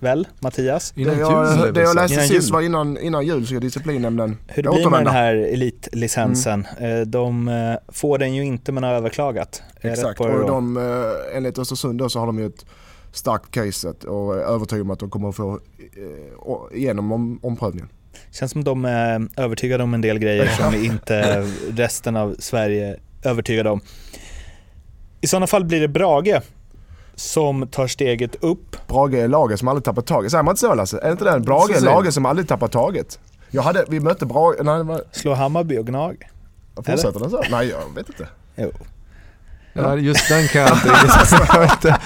[0.00, 0.92] Väl, Mattias?
[0.96, 1.94] Innan det jul jag, är det jag så.
[1.94, 2.52] läste Innan sist jul.
[2.52, 6.66] var innan, innan jul ska disciplinnämnden Hur det blir med den här elitlicensen.
[6.80, 9.62] Eh, De eh, får den ju inte men har överklagat.
[9.80, 10.76] Exakt, och de,
[11.34, 12.64] enligt Östersund då så har de ju ett
[13.16, 15.60] starkt case och är övertygade om att de kommer att få
[16.72, 17.88] eh, igenom om, omprövningen.
[18.30, 22.86] Känns som de är övertygade om en del grejer som inte resten av Sverige
[23.22, 23.80] är övertygade om.
[25.20, 26.40] I sådana fall blir det Brage
[27.14, 28.76] som tar steget upp.
[28.88, 30.30] Brage är laget som aldrig tappat taget.
[30.30, 30.98] Säger man inte så Lasse?
[30.98, 31.40] Är inte det?
[31.40, 33.18] Brage är laget som aldrig tappat taget.
[33.50, 36.30] Jag hade, vi mötte Brage, nej var, Slår Hammarby och Gnag.
[36.76, 37.42] fortsätter den så?
[37.50, 38.28] Nej jag vet inte.
[38.56, 38.70] Jo.
[39.76, 40.70] Ja, just den kan jag
[41.72, 42.00] inte.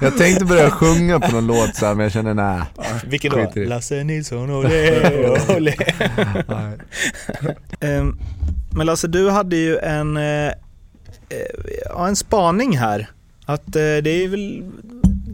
[0.00, 2.60] Jag, tänkte börja sjunga på någon låt så här, men jag kände nej.
[3.06, 3.52] Vilken då?
[3.54, 5.10] Lasse Nilsson, olé,
[5.56, 5.74] olé.
[7.80, 8.18] Ehm,
[8.70, 10.52] Men Lasse, du hade ju en, eh, eh,
[11.84, 13.10] ja, en spaning här.
[13.46, 14.64] Att eh, det är väl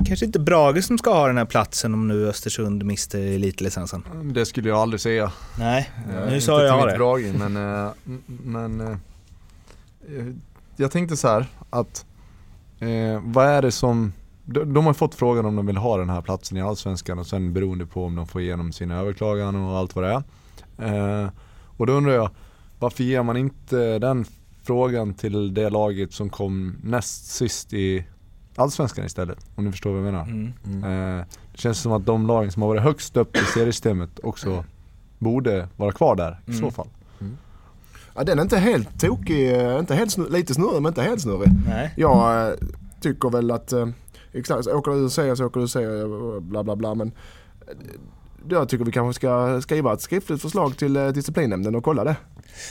[0.06, 4.02] kanske inte Brage som ska ha den här platsen om nu Östersund mister elitlicensen.
[4.34, 5.32] Det skulle jag aldrig säga.
[5.58, 5.90] Nej,
[6.28, 6.96] nu sa jag det.
[6.96, 7.52] drag, men,
[8.26, 9.00] men
[10.76, 12.06] jag tänkte så här att
[12.78, 14.12] eh, vad är det som,
[14.44, 17.26] de, de har fått frågan om de vill ha den här platsen i Allsvenskan och
[17.26, 20.22] sen beroende på om de får igenom sina överklagan och allt vad det
[20.78, 21.22] är.
[21.24, 21.30] Eh,
[21.76, 22.30] och då undrar jag,
[22.78, 24.24] varför ger man inte den
[24.62, 28.04] frågan till det laget som kom näst sist i
[28.56, 29.46] Allsvenskan istället?
[29.54, 30.52] Om ni förstår vad jag menar.
[30.64, 30.84] Mm.
[31.18, 34.64] Eh, det känns som att de lagen som har varit högst upp i seriesystemet också
[35.18, 36.72] borde vara kvar där i så Mm.
[36.72, 36.88] fall.
[38.14, 41.20] Ja, den är inte helt tokig, eh, inte helt snurrig, lite snurrig men inte helt
[41.20, 41.48] snurrig.
[41.68, 41.94] Nej.
[41.96, 42.54] Jag eh,
[43.00, 43.86] tycker väl att, eh,
[44.32, 47.12] exakt, åker du säger så åker du säger bla bla bla men
[48.48, 52.16] jag tycker vi kanske ska skriva ett skriftligt förslag till disciplinnämnden och kolla det.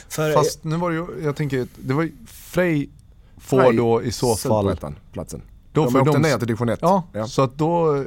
[0.10, 2.90] För, Fast nu var det ju, jag tänker, det var ju Frej
[3.38, 4.78] får Frej, då i så fall,
[5.12, 5.42] platsen.
[5.74, 6.80] då de får åkte de, ner till division 1.
[6.82, 7.28] ja, Ja.
[7.28, 8.06] så att då,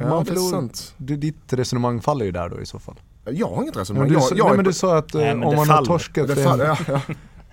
[0.00, 0.68] Ja, man förlorar,
[1.16, 3.00] ditt resonemang faller ju där då i så fall.
[3.32, 4.08] Jag har inget Men resonemang.
[4.08, 5.64] du, jag, jag nej, är men du sa att eh, Nej, om det man har
[5.66, 5.86] faller.
[5.86, 7.00] torskat, det en- fall, ja, ja.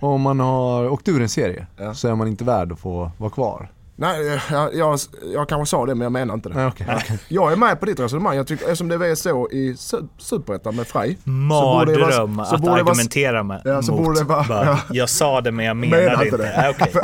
[0.00, 1.94] om man har åkt ur en serie Ja.
[1.94, 3.70] så är man inte värd att få vara kvar.
[3.98, 4.98] Nej, eh, jag, jag,
[5.34, 6.54] jag kanske sa det men jag menar inte det.
[6.54, 7.18] Nej, okej, okej.
[7.28, 8.36] Jag är med på ditt resonemang.
[8.36, 11.18] Jag tycker, eftersom det är så i Su- Superettan med Frej.
[11.24, 14.04] det mardröm så att borde det argumentera med, Ja, så mot.
[14.04, 14.78] borde det vara- Bara, ja.
[14.90, 16.36] Jag sa det men jag menade, Menade inte.
[16.36, 16.54] det.
[16.56, 16.92] Nej, okej.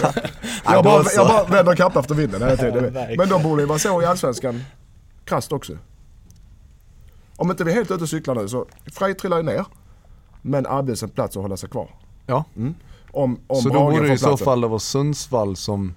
[0.64, 3.06] Jag då bara, jag bara vänder kappan efter vinden Ja.
[3.18, 4.64] Men de borde ju vara så i Allsvenskan,
[5.24, 5.72] krasst också.
[7.36, 9.64] Om inte vi är helt ute och cyklar nu så, Frej trillar ju ner.
[10.42, 11.88] Men erbjuds en plats att hålla sig kvar.
[12.26, 12.44] Ja.
[12.56, 12.74] Mm.
[13.12, 15.94] Om, om Så då Brage borde det får i så fall vara Sundsvall som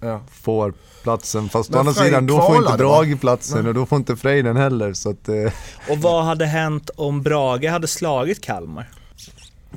[0.00, 0.20] Ja.
[0.30, 1.48] får platsen.
[1.48, 2.76] Fast å Men andra Frej sidan, då får inte?
[2.78, 4.92] Brage platsen och då får inte Frej den heller.
[4.92, 5.52] Så att, eh,
[5.90, 8.88] Och vad hade hänt om Brage hade slagit Kalmar?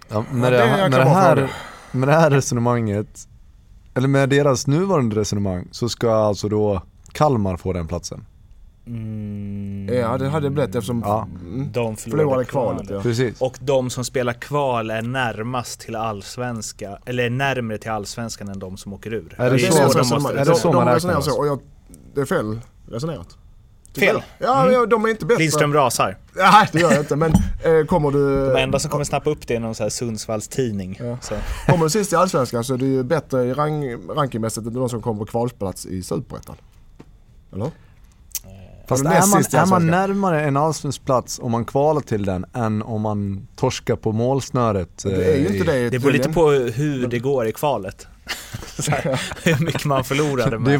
[0.09, 1.51] ja, med, det det, med, det här,
[1.91, 3.27] med det här resonemanget,
[3.93, 8.25] eller med deras nuvarande resonemang, så ska alltså då Kalmar få den platsen.
[8.87, 11.27] Mm, ja, det hade det blivit eftersom Ja.
[11.41, 12.89] mm, de förlorade kvalet.
[12.89, 13.01] Ja.
[13.01, 13.41] Precis.
[13.41, 18.59] Och de som spelar kval är närmast till allsvenska, eller är närmre till allsvenskan än
[18.59, 19.35] de som åker ur.
[19.37, 20.39] Är det Det är så- så, de måste...
[20.39, 21.31] är det så de, man de resonerar alltså?
[21.31, 21.59] så och jag,
[22.15, 22.59] det är fel
[22.91, 23.37] resonerat.
[23.99, 24.21] Fel.
[24.39, 25.39] Ja, ja, de är inte bättre.
[25.41, 26.17] Lindström rasar.
[26.35, 27.15] Nej, det gör jag inte.
[27.15, 27.31] Men
[27.63, 28.47] eh, kommer du...
[28.53, 30.97] De enda som kommer snappa upp det är någon sån här Sundsvalls tidning.
[30.99, 31.17] Ja.
[31.21, 31.35] Så.
[31.67, 34.89] Kommer du sist i Allsvenskan så är det ju bättre i rang, rankingmässigt än de
[34.89, 36.55] som kommer på kvalplats i Superettan.
[37.53, 37.71] Eller?
[38.91, 42.81] Fast är man, är man närmare en allsvensk plats om man kvalar till den än
[42.81, 45.03] om man torskar på målsnöret?
[45.03, 48.07] Det är ju eh, inte det Det beror lite på hur det går i kvalet.
[48.87, 50.77] Här, hur mycket man förlorade det,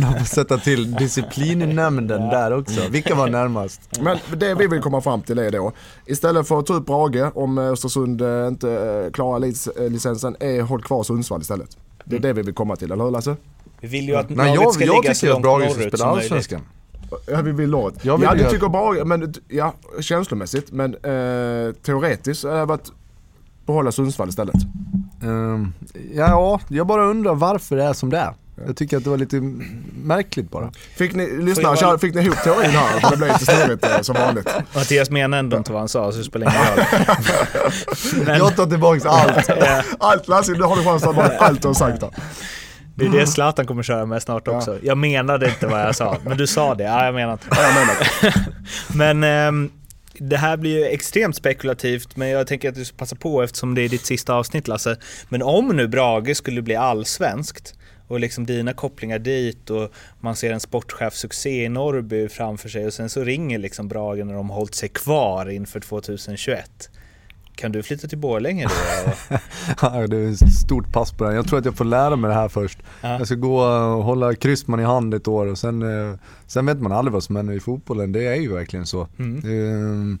[0.00, 2.80] de får sätta till disciplinnämnden där också.
[2.90, 3.80] Vilka var närmast?
[4.00, 5.72] Men det vi vill komma fram till är då,
[6.06, 10.82] istället för att ta upp Brage om Östersund eh, inte eh, klarar elitlicensen, är håll
[10.82, 11.76] kvar Sundsvall istället.
[12.04, 13.36] Det är det vi vill komma till, eller hur Lasse?
[13.80, 15.70] Vi vill ju att Nej, laget jag, ska jag ligga så tycker att långt Brage
[15.70, 16.32] ska norrut spela som möjligt.
[16.32, 16.60] allsvenskan.
[17.26, 18.04] Ja, vi vill låt.
[18.04, 20.72] Jag vill ja, du tycker Brage, men ja, känslomässigt.
[20.72, 22.92] Men eh, teoretiskt hade det varit
[23.66, 24.54] behålla Sundsvall istället.
[25.22, 25.72] Ehm,
[26.14, 28.34] ja, jag bara undrar varför det är som det är.
[28.66, 29.40] Jag tycker att det var lite
[30.04, 30.72] märkligt bara.
[30.96, 33.00] Fick ni, lyssna, jag bara- fick ni ihop teorin här?
[33.00, 34.48] För det blev lite snurrigt eh, som vanligt.
[34.74, 38.26] Mattias menar ändå inte vad han sa så det spelar ingen roll.
[38.26, 39.50] Men Jag tar tillbaks allt.
[39.98, 42.10] Allt Lasse, nu har du chans att bara allt du har sagt här.
[42.94, 44.78] Det är det Zlatan kommer köra med snart också.
[44.82, 46.84] Jag menade inte vad jag sa, men du sa det.
[46.84, 47.46] Ja, jag menar inte.
[47.50, 47.96] Ja, jag menar.
[48.96, 49.70] Men ehm,
[50.18, 53.74] det här blir ju extremt spekulativt, men jag tänker att du ska passa på eftersom
[53.74, 54.96] det är ditt sista avsnitt Lasse.
[55.28, 57.74] Men om nu Brage skulle bli allsvenskt
[58.06, 62.92] och liksom dina kopplingar dit och man ser en sportchefsuccé i Norrby framför sig och
[62.92, 66.90] sen så ringer liksom Brage när de hållit sig kvar inför 2021.
[67.64, 69.36] Kan du flytta till Borlänge då?
[69.82, 71.34] Ja, det är ett stort pass på den.
[71.34, 72.78] Jag tror att jag får lära mig det här först.
[73.00, 73.08] Ja.
[73.18, 76.14] Jag ska gå och hålla kryssman i hand ett år och sen, eh,
[76.46, 78.12] sen vet man aldrig vad som händer i fotbollen.
[78.12, 79.08] Det är ju verkligen så.
[79.18, 79.36] Mm.
[80.12, 80.18] Eh,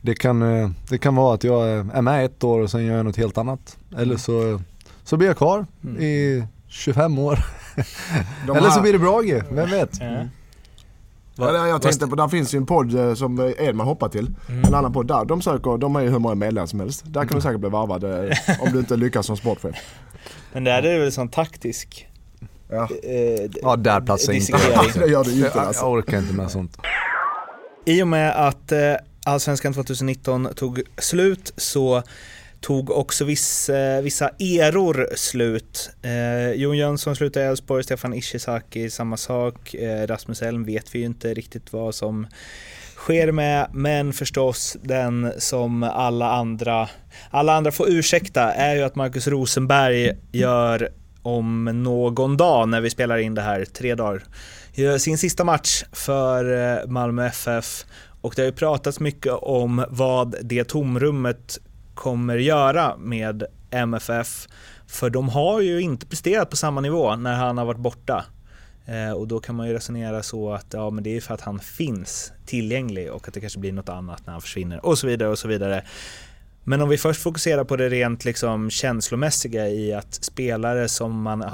[0.00, 2.96] Det kan, eh, det kan vara att jag är med ett år och sen gör
[2.96, 3.76] jag något helt annat.
[3.98, 4.60] Eller så,
[5.04, 6.02] så blir jag kvar Mm.
[6.02, 7.38] i 25 år.
[8.56, 9.98] Eller så blir det Brage, vem vet?
[10.00, 10.24] Ja.
[11.36, 14.34] Ja, det jag tänkte på, där finns ju en podd eh, som Edman hoppar till.
[14.48, 14.64] Mm.
[14.64, 17.02] En annan podd där, de söker, de är ju hur många medlemmar som helst.
[17.06, 19.76] Där kan du säkert bli varvad eh, om du inte lyckas som sportchef.
[20.52, 22.08] Men det här är väl sån taktisk
[22.68, 22.88] Ja.
[23.02, 24.52] eh, Ja, där platsar inte.
[24.94, 25.82] Det gör ju inte alltså.
[25.84, 26.76] jag orkar inte med sånt.
[27.84, 28.78] I och med att eh,
[29.26, 32.02] Allsvenskan 2019 tog slut så
[32.64, 35.90] tog också vissa, eh, vissa eror slut.
[36.02, 39.74] Eh, Jon Jönsson slutade i Elfsborg, Stefan Ishizaki samma sak.
[39.74, 42.26] Eh, Rasmus Elm vet vi ju inte riktigt vad som
[42.96, 46.88] sker med, men förstås den som alla andra,
[47.30, 50.88] alla andra får ursäkta är ju att Marcus Rosenberg gör
[51.22, 54.24] om någon dag när vi spelar in det här, tre dagar,
[54.72, 57.84] gör sin sista match för eh, Malmö FF
[58.20, 61.58] och det har ju pratats mycket om vad det tomrummet
[61.94, 64.48] kommer göra med MFF.
[64.86, 68.24] För de har ju inte presterat på samma nivå när han har varit borta.
[68.86, 71.40] Eh, och då kan man ju resonera så att ja, men det är för att
[71.40, 75.06] han finns tillgänglig och att det kanske blir något annat när han försvinner och så
[75.06, 75.84] vidare och så vidare.
[76.64, 81.44] Men om vi först fokuserar på det rent liksom känslomässiga i att spelare som man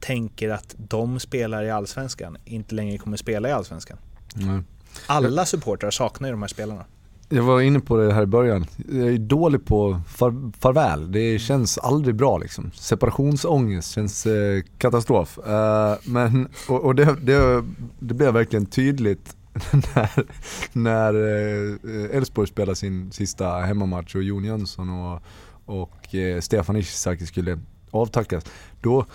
[0.00, 3.98] tänker att de spelar i Allsvenskan inte längre kommer spela i Allsvenskan.
[4.36, 4.64] Mm.
[5.06, 6.84] Alla supportrar saknar ju de här spelarna.
[7.30, 8.66] Jag var inne på det här i början.
[8.88, 11.12] Jag är dålig på far, farväl.
[11.12, 12.70] Det känns aldrig bra liksom.
[12.74, 15.38] Separationsångest känns eh, katastrof.
[15.46, 17.64] Eh, men, och, och det, det,
[17.98, 19.36] det blev verkligen tydligt
[19.72, 20.24] när,
[20.72, 25.22] när eh, Elfsborg eh, spelade sin sista hemmamatch och Jon Jönsson och,
[25.64, 27.58] och eh, Stefan Ishizaki skulle
[27.90, 28.44] avtackas.
[28.80, 29.06] Då,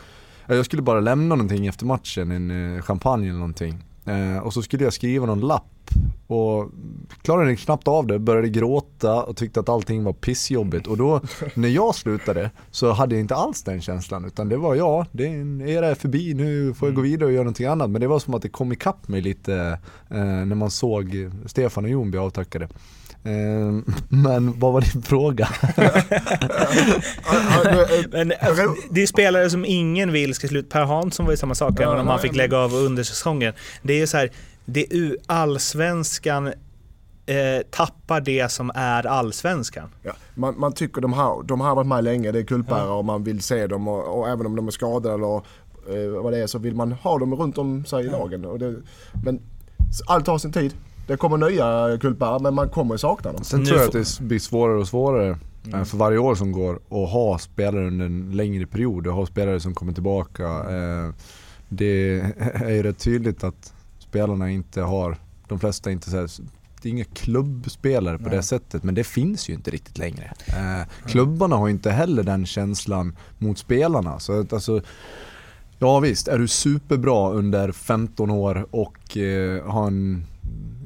[0.47, 3.83] jag skulle bara lämna någonting efter matchen, en eh, champagne eller någonting.
[4.05, 5.89] Eh, och så skulle jag skriva någon lapp
[6.27, 6.71] och
[7.21, 10.87] klarade knappt av det, började gråta och tyckte att allting var pissjobbigt.
[10.87, 11.21] Och då,
[11.53, 14.25] när jag slutade, så hade jag inte alls den känslan.
[14.25, 17.11] Utan det var ja, det är en era är förbi, nu får jag gå mm.
[17.11, 17.89] vidare och göra någonting annat.
[17.89, 21.83] Men det var som att det kom ikapp mig lite eh, när man såg Stefan
[21.83, 22.67] och Jon bli avtackade.
[23.25, 25.49] Eh, men vad var din fråga?
[28.11, 30.69] men, alltså, det är spelare som ingen vill ska sluta.
[30.69, 33.53] Per Hansson var ju samma sak, även om han fick lägga av under säsongen.
[33.81, 34.31] Det är ju så här,
[34.65, 36.47] det är allsvenskan
[37.25, 39.89] eh, tappar det som är allsvenskan.
[40.01, 42.93] Ja, man, man tycker de har, de har varit med länge, det är kultbärare ja.
[42.93, 46.33] och man vill se dem och, och, även om de är skadade eller eh, vad
[46.33, 48.45] det är så vill man ha dem runt om sig i lagen.
[48.45, 48.75] Och det,
[49.25, 49.41] men
[50.07, 50.73] allt har sin tid.
[51.07, 53.43] Det kommer nya kultbärare men man kommer sakna dem.
[53.43, 55.37] Sen tror jag att det blir svårare och svårare
[55.67, 55.85] mm.
[55.85, 59.59] för varje år som går att ha spelare under en längre period och ha spelare
[59.59, 60.43] som kommer tillbaka.
[60.45, 61.13] Eh,
[61.69, 62.19] det
[62.53, 66.29] är ju rätt tydligt att spelarna inte har, de flesta inte så här,
[66.81, 68.37] det är inga klubbspelare på Nej.
[68.37, 70.33] det sättet men det finns ju inte riktigt längre.
[70.47, 74.19] Eh, klubbarna har inte heller den känslan mot spelarna.
[74.19, 74.81] Så att, alltså,
[75.79, 80.25] ja visst, är du superbra under 15 år och eh, har en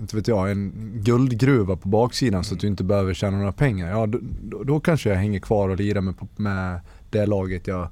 [0.01, 2.43] inte vet jag, en guldgruva på baksidan mm.
[2.43, 3.89] så att du inte behöver tjäna några pengar.
[3.89, 6.79] Ja, då, då, då kanske jag hänger kvar och lirar med, med
[7.09, 7.89] det laget jag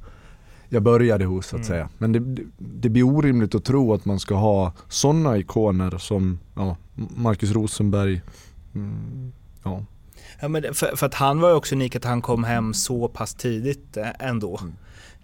[0.70, 1.68] jag började hos så att mm.
[1.68, 1.90] säga.
[1.98, 6.78] Men det, det, blir orimligt att tro att man ska ha sådana ikoner som ja,
[6.96, 8.22] Marcus Rosenberg.
[8.76, 9.32] Mm,
[9.64, 9.86] ja.
[10.40, 13.08] Ja, men för, för, att han var ju också unik att han kom hem så
[13.08, 14.60] pass tidigt eh, ändå.
[14.62, 14.74] Mm.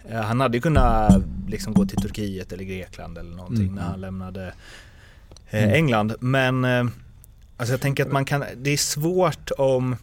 [0.10, 3.76] Eh, han hade ju kunnat liksom gå till Turkiet eller Grekland eller någonting mm.
[3.76, 4.54] när han lämnade
[5.60, 5.76] mm.
[5.76, 6.16] England.
[6.20, 6.66] Men
[7.58, 9.96] alltså jag tänker att man kan, det är svårt om,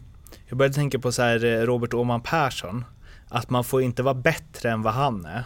[0.47, 2.85] jag började tänka på så här Robert Åman Persson
[3.29, 5.43] att man får inte vara bättre än vad han är.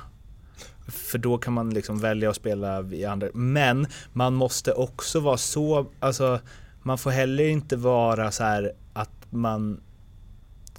[0.88, 3.28] För då kan man liksom välja att spela i andra.
[3.34, 6.40] Men man måste också vara så, alltså
[6.82, 9.82] man får heller inte vara så här att man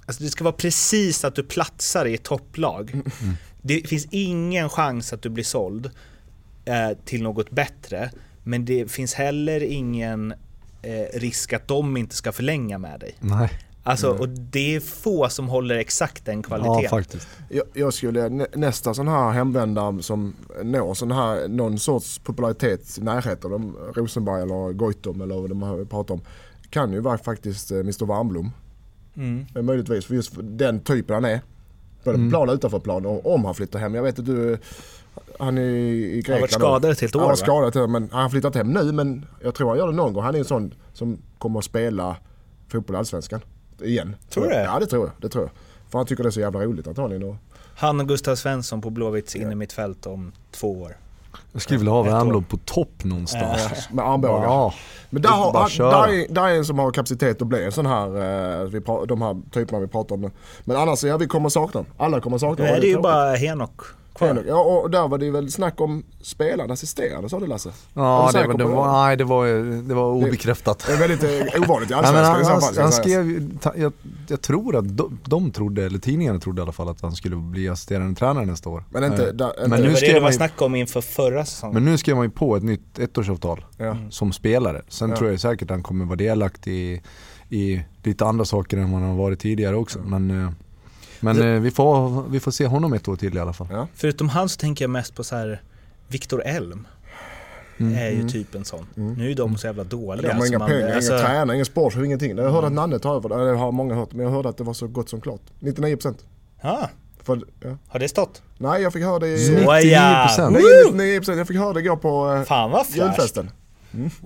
[0.07, 2.91] Alltså det ska vara precis att du platsar i ett topplag.
[2.93, 3.35] Mm.
[3.61, 5.91] Det finns ingen chans att du blir såld
[6.65, 8.11] eh, till något bättre.
[8.47, 10.33] Men det finns heller ingen
[10.81, 13.15] eh, risk att de inte ska förlänga med dig.
[13.19, 13.49] Nej.
[13.87, 14.21] Alltså, mm.
[14.21, 16.83] och det är få som håller exakt den kvaliteten.
[16.83, 17.27] Ja, faktiskt.
[17.49, 23.01] Jag, jag skulle, nästa sån här hemvändare som når sån här, någon sorts popularitet i
[23.01, 26.21] närheten, de, Rosenberg eller Goitom eller vad de har pratat om,
[26.69, 28.51] kan ju vara faktiskt eh, Mr Warmblom.
[29.15, 29.45] Mm.
[29.65, 31.41] Möjligtvis, för just den typen han är.
[32.03, 32.29] Både mm.
[32.29, 33.05] på plan och utanför plan.
[33.05, 34.57] Och om han flyttar hem, jag vet att du
[35.39, 36.27] han är i Grekland.
[36.27, 38.73] Han har varit skadad ett helt år Han har skadad, men han har flyttat hem
[38.73, 40.23] nu men jag tror han gör det någon gång.
[40.23, 42.17] Han är en sån som kommer att spela
[42.67, 43.41] fotboll i Allsvenskan
[43.81, 44.15] igen.
[44.29, 44.63] Tror du det?
[44.63, 45.11] Ja det tror jag.
[45.21, 45.51] Det tror jag.
[45.91, 47.23] För han tycker det är så jävla roligt antagligen.
[47.23, 47.35] Och...
[47.75, 49.41] Han och Gustav Svensson på Blåvitts ja.
[49.41, 50.97] innermittfält om två år.
[51.51, 53.71] Jag skulle vilja ha Wernbloom på topp någonstans.
[53.71, 53.95] Äh.
[53.95, 54.43] Med armbågar.
[54.43, 54.73] Ja.
[55.09, 57.85] Men där, har, där, är, där är en som har kapacitet att bli en sån
[57.85, 60.31] här, eh, vi, de här typerna vi pratar om.
[60.63, 63.81] Men annars, ja vi kommer sakna Alla kommer sakna Nu är det ju bara Henok
[64.15, 64.43] kvar.
[64.47, 67.71] Ja, och där var det väl snack om spelande assisterande sa du Lasse?
[67.93, 69.47] Ja, det, det, var, nej, det var,
[69.87, 70.83] det var obekräftat.
[70.87, 72.83] Det är väldigt eh, ovanligt i Allsvenskan i så fall.
[72.83, 73.93] Han skrev, jag,
[74.27, 77.35] jag, tror att de, de trodde, eller tidningarna trodde i alla fall att han skulle
[77.35, 78.83] bli assisterande tränare nästa år.
[78.89, 81.73] Men inte, da, inte men nu det var det var snack om inför förra säsongen.
[81.73, 83.97] Men nu skrev man ju på ett nytt ettårsavtal ja.
[84.09, 84.81] som spelare.
[84.87, 85.15] Sen ja.
[85.15, 87.01] tror jag säkert att han kommer vara delaktig i,
[87.49, 89.99] i lite andra saker än vad han har varit tidigare också.
[89.99, 90.51] Men, eh,
[91.25, 93.67] Men eh, vi, får, vi får se honom ett år till i alla fall.
[93.71, 93.87] Ja.
[93.95, 95.61] Förutom han så tänker jag mest på så här
[96.07, 96.87] Viktor Elm.
[97.77, 97.97] Mm.
[97.97, 98.27] är ju Mm.
[98.29, 98.85] typ en sån.
[98.97, 99.13] Mm.
[99.13, 100.29] Nu är de så jävla dåliga.
[100.29, 102.37] De har inga man- pengar, alltså- inga tränare, ingen sport, ingenting.
[102.37, 104.57] Jag hörde att Nanne tar över det, det har många hört, men jag hörde att
[104.57, 105.41] det var så gott som klart.
[105.59, 106.15] 99%.
[106.61, 106.89] Ja,
[107.23, 107.77] För, ja.
[107.87, 108.41] har det stått?
[108.57, 109.37] Nej, jag fick höra det i...
[109.47, 109.51] Så.
[109.53, 110.49] 99%.
[110.93, 111.37] Nej, 99%.
[111.37, 112.97] Jag fick höra det igår på eh, Fan vad fräscht.
[112.97, 113.51] julfesten.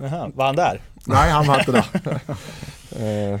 [0.00, 0.80] Jaha, Var han där?
[1.06, 1.84] Nej, han var inte där.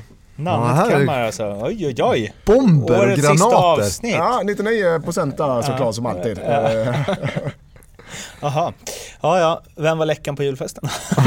[0.44, 1.58] Man alltså.
[1.62, 2.34] Oj oj oj.
[2.46, 3.56] Bomber och Årets sista granater!
[3.82, 4.14] avsnitt.
[4.14, 6.40] ja, 99% där såklart som alltid.
[8.40, 8.72] Jaha.
[9.20, 10.88] Ja ja, vem var läckan på julfesten?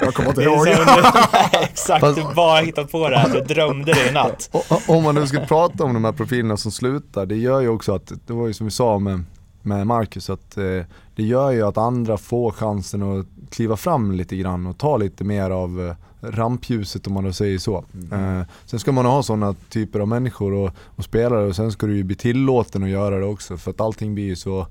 [0.00, 0.66] jag kommer inte ihåg.
[1.52, 3.28] Exakt, Fast- du bara hittat på det här.
[3.28, 4.50] Du drömde det i natt.
[4.88, 7.94] Om man nu ska prata om de här profilerna som slutar, det gör ju också
[7.94, 9.24] att, det var ju som vi sa med,
[9.62, 10.64] med Marcus, att eh,
[11.16, 15.24] det gör ju att andra får chansen att kliva fram lite grann och ta lite
[15.24, 17.84] mer av eh, rampljuset om man då säger så.
[18.12, 21.86] Eh, sen ska man ha sådana typer av människor och, och spelare och sen ska
[21.86, 24.66] du ju bli tillåten att göra det också för att allting blir ju så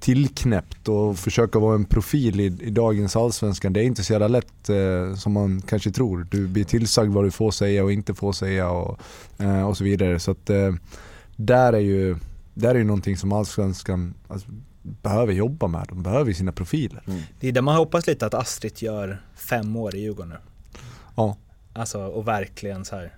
[0.00, 3.72] tillknäppt och försöka vara en profil i, i dagens allsvenskan.
[3.72, 6.26] Det är inte så jävla lätt eh, som man kanske tror.
[6.30, 8.98] Du blir tillsagd vad du får säga och inte får säga och,
[9.38, 10.20] eh, och så vidare.
[10.20, 10.74] Så att eh,
[11.36, 12.16] där är ju
[12.54, 14.48] där är ju någonting som allsvenskan alltså,
[14.82, 15.86] behöver jobba med.
[15.88, 17.02] De behöver sina profiler.
[17.40, 20.36] Det är där man hoppas lite att Astrid gör fem år i Djurgården nu.
[21.16, 21.36] Ja.
[21.72, 23.12] Alltså och verkligen så här.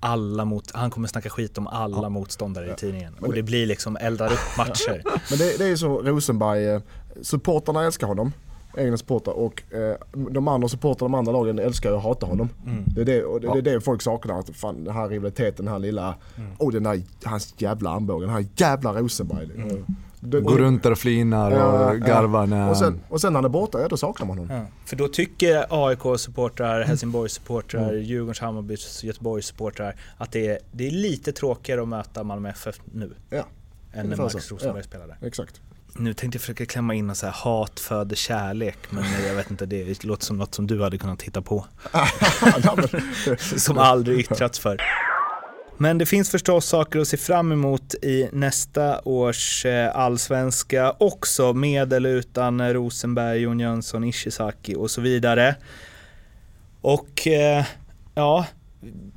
[0.00, 2.08] Alla mot, han kommer snacka skit om alla Ja.
[2.08, 3.12] motståndare i tidningen.
[3.14, 5.02] Men Och det- det blir liksom eldar upp matcher.
[5.30, 6.80] Men det, det är ju så Rosenberg, eh,
[7.22, 8.32] supportarna älskar honom.
[8.78, 9.96] Egna supportrar och eh,
[10.30, 12.48] de andra supportrarna, de andra lagen älskar och hatar honom.
[12.66, 12.84] Mm.
[12.86, 14.38] Det är det, och det, det är det folk saknar.
[14.38, 16.50] Att fan, den här rivaliteten, den här lilla, Mm.
[16.58, 19.44] oh den där, hans jävla armbåge, den här jävla Rosenberg.
[19.54, 19.86] Mm.
[20.30, 23.38] Det, Går runt där och flinar och Ja, garvar när och, sen, och sen när
[23.38, 24.56] han är borta, ja då saknar man honom.
[24.56, 24.66] Ja.
[24.84, 28.02] För då tycker AIK-supportrar, Helsingborgs-supportrar, Mm.
[28.02, 33.14] Djurgårds, Hammarbys, Göteborgs-supportrar att det är, det är lite tråkigare att möta Malmö FF nu.
[33.30, 33.46] Ja,
[33.92, 34.34] Än när Max.
[34.50, 34.82] Rosenberg Ja.
[34.88, 35.16] spelade.
[35.22, 35.60] Exakt.
[35.98, 39.50] Nu tänkte jag försöka klämma in en så här hat föder kärlek men jag vet
[39.50, 41.66] inte, det låter som något som du hade kunnat titta på.
[43.56, 44.76] Som aldrig yttrats för.
[45.78, 51.52] Men det finns förstås saker att se fram emot i nästa års eh, allsvenska också,
[51.52, 55.56] med eller utan Rosenberg, Jon Jönsson, Ishizaki och så vidare.
[56.80, 57.64] Och eh,
[58.14, 58.46] ja,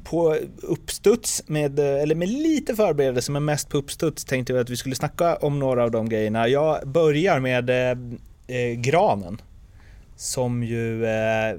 [0.04, 4.78] på uppstuds, med, eller med lite förberedelse men mest på uppstuds tänkte vi att vi
[4.78, 6.48] skulle snacka om några av de grejerna.
[6.48, 7.98] Jag börjar med eh,
[8.48, 9.42] eh Granen.
[10.16, 11.56] Som ju eh,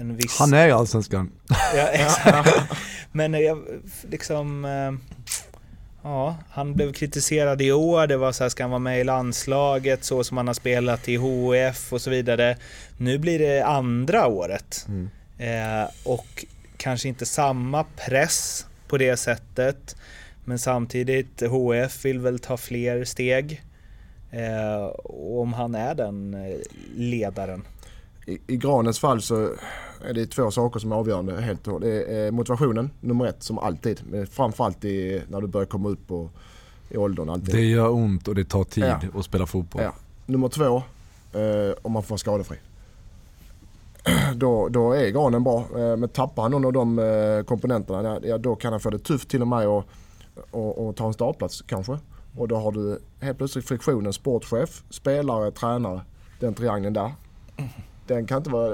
[0.00, 0.38] en viss...
[0.38, 1.30] Han är ju allsvenskan.
[1.76, 2.56] Ja, exakt.
[3.12, 3.58] Men jag
[4.10, 4.64] liksom...
[4.64, 5.14] eh,
[6.06, 8.06] Ja, han blev kritiserad i år.
[8.06, 11.08] Det var så här, ska han vara med i landslaget så som han har spelat
[11.08, 12.56] i HF och så vidare.
[12.96, 14.86] Nu blir det andra året.
[14.88, 15.10] Mm.
[15.38, 16.44] Eh, och
[16.76, 19.96] kanske inte samma press på det sättet.
[20.44, 23.62] Men samtidigt, HF vill väl ta fler steg.
[24.30, 26.56] Eh, och om han är den eh,
[26.96, 27.64] ledaren.
[28.26, 29.50] I, I Granens fall så
[30.08, 31.80] är det två saker som är avgörande helt och.
[31.80, 34.00] Det är motivationen, nummer ett, som alltid.
[34.10, 36.30] Men framförallt i, när du börjar komma upp på,
[36.88, 37.28] i åldern.
[37.30, 37.54] Alltid.
[37.54, 39.00] Det gör ont och det tar tid Ja.
[39.18, 39.82] att spela fotboll.
[39.82, 39.92] Ja.
[40.26, 40.76] Nummer två,
[41.38, 42.56] eh, om man får vara skadefri.
[44.34, 45.58] Då, då är granen bra.
[45.76, 48.98] Eh, men tappar han någon av de eh, komponenterna, ja, då kan han få det
[48.98, 49.84] tufft till och med och,
[50.50, 51.98] och, och ta en startplats kanske.
[52.36, 56.00] Och då har du helt plötsligt friktionen sportchef, spelare, tränare.
[56.40, 57.12] Den triangeln där.
[58.06, 58.70] Den kan inte vara...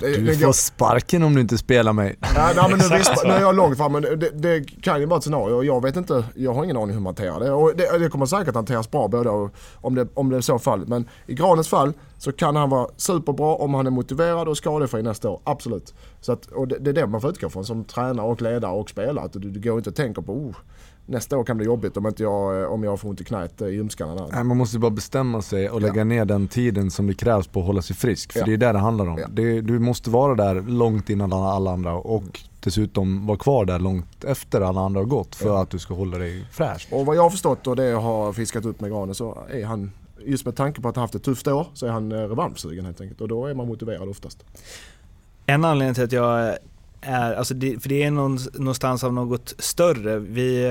[0.00, 2.16] Det, Du får sparken om du inte spelar mig.
[2.20, 5.06] Ja, nej, men nu, visst, nu är jag långt fram men det, det kan ju
[5.06, 5.62] vara ett scenario.
[5.62, 7.52] Jag vet inte, jag har ingen aning hur man hanterar det.
[7.52, 10.58] Och det, det kommer säkert hanteras bra både och, om det, om det är så
[10.58, 10.88] fallet.
[10.88, 15.02] Men i Granens fall så kan han vara superbra om han är motiverad och skadefri
[15.02, 15.40] nästa år.
[15.44, 15.94] Absolut.
[16.20, 18.72] Så att, och det, det är det man får utgå från som tränare och ledare
[18.72, 19.24] och spelare.
[19.24, 20.56] Att du, du går inte och tänker på oh,
[21.06, 23.68] nästa år kan bli jobbigt om, inte jag, om jag får ont i knät eh,
[23.68, 24.26] i ljumskarna.
[24.32, 27.60] Nej, man måste bara bestämma sig och lägga ner den tiden som det krävs på
[27.60, 28.32] att hålla sig frisk.
[28.32, 28.46] För Ja.
[28.46, 29.18] det är det det handlar om.
[29.18, 29.26] Ja.
[29.32, 34.24] Det, du måste vara där långt innan alla- andra och dessutom vara kvar där långt
[34.24, 35.62] efter alla andra har gått för Ja.
[35.62, 36.88] att du ska hålla dig fräsch.
[36.90, 39.64] Och vad jag har förstått och det jag har fiskat upp med Granen så är
[39.64, 39.90] han,
[40.24, 42.84] just med tanke på att han haft ett tufft år, så är han eh, revanschsugen
[42.84, 43.20] helt enkelt.
[43.20, 44.44] Och då är man motiverad oftast.
[45.46, 46.56] En anledning till att jag
[47.04, 50.18] är, alltså det, för det är någon, någonstans av något större.
[50.18, 50.62] Vi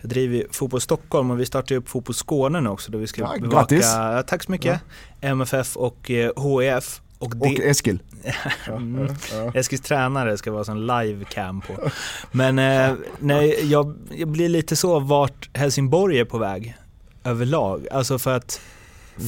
[0.00, 3.22] jag driver Fotboll Stockholm och vi startar upp Fotboll Skåne nu också då vi ska
[3.22, 3.86] Ja, bevaka, grattis.
[3.94, 4.80] ja, tack så mycket,
[5.20, 6.30] MFF och eh,
[6.60, 7.00] HIF.
[7.18, 7.98] Och det, Och Eskil.
[8.68, 9.14] Mm.
[9.32, 9.52] Ja.
[9.54, 11.90] Eskils tränare ska vara sån live cam på.
[12.32, 16.76] Men eh, nej, jag, jag blir lite så vart Helsingborg är på väg
[17.24, 17.86] överlag.
[17.92, 18.60] Alltså för att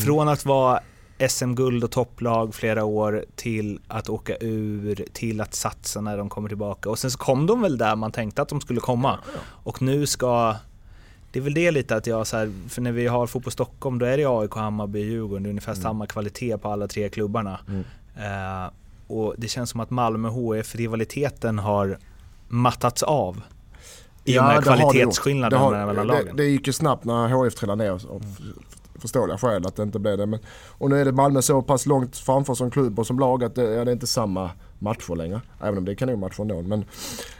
[0.05, 0.81] från att vara
[1.29, 6.49] SM-guld och topplag flera år till att åka ur, till att satsa när de kommer
[6.49, 6.91] tillbaka.
[6.91, 9.19] Och sen så kom de väl där man tänkte att de skulle komma.
[9.47, 10.55] Och nu ska...
[11.33, 13.99] Det är väl det lite att jag så här, för när vi har fotboll Stockholm
[13.99, 17.61] då är det AIK, Hammarby, Djurgården, det är ungefär samma kvalitet på alla tre klubbarna.
[17.69, 17.85] Mm.
[18.65, 18.71] Eh,
[19.07, 21.99] och det känns som att Malmö HF-rivaliteten har
[22.49, 23.41] mattats av.
[24.25, 26.37] I och med det det kvalitetsskillnaden Det har- mellan det, lagen.
[26.37, 28.23] det gick ju snabbt när HF trillade ner av
[29.05, 30.27] förståeliga skäl att det inte blev det.
[30.27, 30.41] Men,
[30.79, 33.55] och nu är det Malmö så pass långt framför som klubb och som lag att
[33.55, 35.41] det, ja, det är inte samma matcher längre.
[35.61, 36.63] Även om det är kanonmatcher ändå.
[36.63, 36.85] Men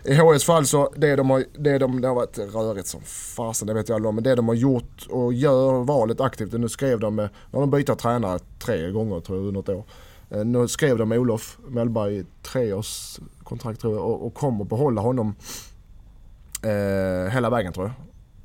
[0.05, 3.01] i HS fall så, det de har, det de, det har varit rörigt som
[3.37, 4.15] fasen, det vet jag alla om.
[4.15, 6.53] Men det de har gjort och gör valet aktivt.
[6.53, 9.85] Nu skrev de, nu har de bytt tränare tre gånger tror jag under ett år.
[10.31, 14.65] Eh, nu skrev de med Olof Mellberg i treårs kontrakt tror jag och, och kommer
[14.65, 15.35] behålla honom
[16.63, 17.95] eh, hela vägen tror jag.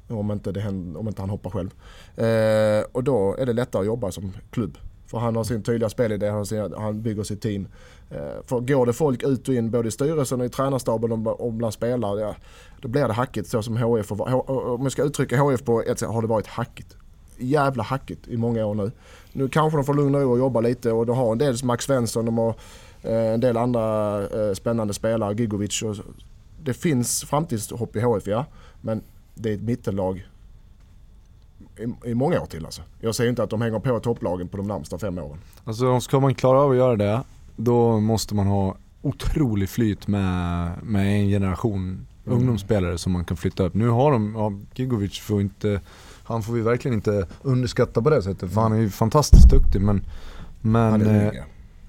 [0.09, 1.69] Om inte, det händer, om inte han hoppar själv.
[2.15, 4.77] Eh, och då är det lättare att jobba som klubb.
[5.07, 7.67] För han har sin tydliga spelidé, han, sin, han bygger sitt team.
[8.11, 11.41] Eh, för går det folk ut och in både i styrelsen och i tränarstaben och,
[11.41, 12.35] och bland spelare, ja,
[12.81, 15.99] då blir det hackigt så som HF, har- om jag ska uttrycka HF på ett
[15.99, 16.97] sätt, har det varit hackigt.
[17.37, 18.91] Jävla hackigt i många år nu.
[19.33, 21.67] Nu kanske de får lugna ro och jobba lite och de har en del som
[21.67, 22.55] Max Svensson, de har
[23.01, 25.95] eh, en del andra eh, spännande spelare, Gigovic och.
[26.63, 28.45] Det finns framtidshopp i HF ja,
[28.81, 29.01] men
[29.39, 30.27] det är ett mittellag
[31.77, 32.81] i, i många år till alltså.
[32.99, 35.37] Jag säger inte att de hänger på topplagen på de närmsta fem åren.
[35.63, 37.23] Alltså ska man klara av att göra det,
[37.55, 43.63] då måste man ha otrolig flyt med, med en generation ungdomsspelare som man kan flytta
[43.63, 43.73] upp.
[43.73, 45.81] Nu har de, ja, Gigovic får inte,
[46.23, 49.81] han får vi verkligen inte underskatta på det sättet för han är ju fantastiskt duktig
[49.81, 50.01] men,
[50.61, 51.37] men Han är eh, ung.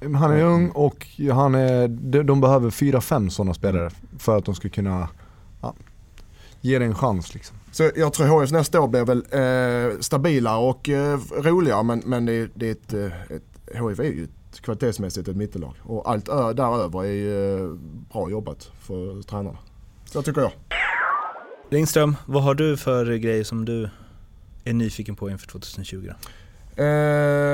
[0.00, 4.38] Men Han är ung och han är, de, de behöver fyra, fem sådana spelare för
[4.38, 5.08] att de ska kunna
[6.60, 7.56] ge det en chans liksom.
[7.72, 12.26] Så jag tror HF nästa år blir väl eh, stabilare och eh, roligare men, men
[12.26, 15.74] det, det är ett, eh, ett, HF är ju ett, kvalitetsmässigt ett mittellag.
[15.82, 17.70] Och allt ö, däröver är ju eh,
[18.12, 19.58] bra jobbat för tränarna.
[20.04, 20.52] Så tycker jag.
[21.70, 23.90] Lindström, vad har du för grejer som du
[24.64, 26.14] är nyfiken på inför 2020 då?
[26.82, 26.86] Eh,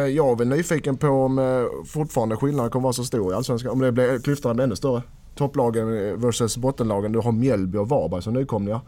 [0.09, 3.73] jag är väl nyfiken på om eh, fortfarande skillnaden kommer vara så stor i Allsvenskan.
[3.73, 5.03] Om det blir, klyftorna blir ännu större.
[5.37, 7.13] Topplagen versus bottenlagen.
[7.13, 8.81] Du har Mjällby och Varberg som nykomlingar.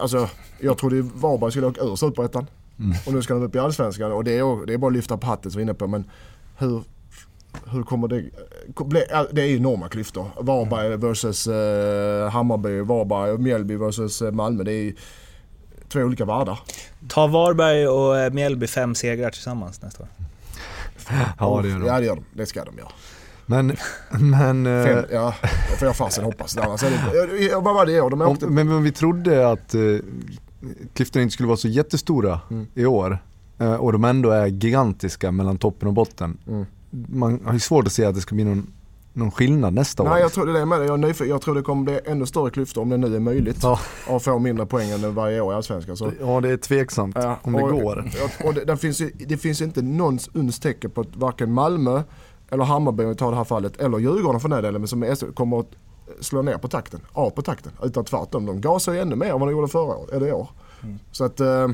[0.00, 0.28] Alltså,
[0.60, 2.46] jag trodde Varberg skulle åka ur Superettan.
[3.06, 4.12] Och nu ska de upp i Allsvenskan.
[4.12, 5.86] Och det är, det är bara att lyfta på hatten som vi är inne på.
[5.86, 6.04] Men
[6.58, 6.82] hur,
[7.66, 8.24] hur kommer det...
[8.84, 10.26] bli- Det är ju enorma klyftor.
[10.40, 14.64] Varberg versus eh, Hammarby, Varberg och Mjällby versus eh, Malmö.
[14.64, 14.94] Det är
[15.88, 16.58] två olika världar.
[17.08, 20.08] Ta Varberg och eh, Mjällby fem segrar tillsammans nästa år.
[21.38, 21.86] Ja det gör de.
[21.86, 22.24] Ja det gör de.
[22.34, 22.88] Det ska de göra.
[23.46, 23.76] Men,
[24.10, 26.56] men, eh, Fem, ja, det får jag fasen hoppas.
[26.56, 28.10] Annars är det, jag, vad var det år?
[28.10, 28.46] De om, åkte...
[28.46, 29.80] men om vi trodde att eh,
[30.94, 32.66] klyftorna inte skulle vara så jättestora Mm.
[32.74, 33.18] i år
[33.58, 36.38] eh, och de ändå är gigantiska mellan toppen och botten.
[36.46, 36.66] Mm.
[37.08, 38.66] Man har ju svårt att se att det ska bli någon,
[39.12, 40.08] någon skillnad nästa år.
[40.08, 40.86] Nej jag tror det är med det.
[40.86, 43.58] Jag, är jag tror det kommer bli ännu större klyftor om det nu är möjligt.
[43.62, 43.80] Ja.
[44.08, 45.96] Och få mindre poäng än varje år i Allsvenskan.
[45.96, 48.10] Så, Ja det är tveksamt ja, om det och, går.
[48.44, 52.02] Och, det, det, finns ju, det finns inte någon uns tecken på att varken Malmö
[52.50, 55.02] eller Hammarby om vi tar det här fallet, eller Djurgården för den delen, men som
[55.02, 55.66] är, kommer att
[56.20, 57.72] slå ner på takten, av på takten.
[57.82, 60.32] Utan tvärtom, de gasar ju ännu mer än vad de gjorde förra året, eller i
[60.32, 60.48] år.
[61.12, 61.68] Så att eh,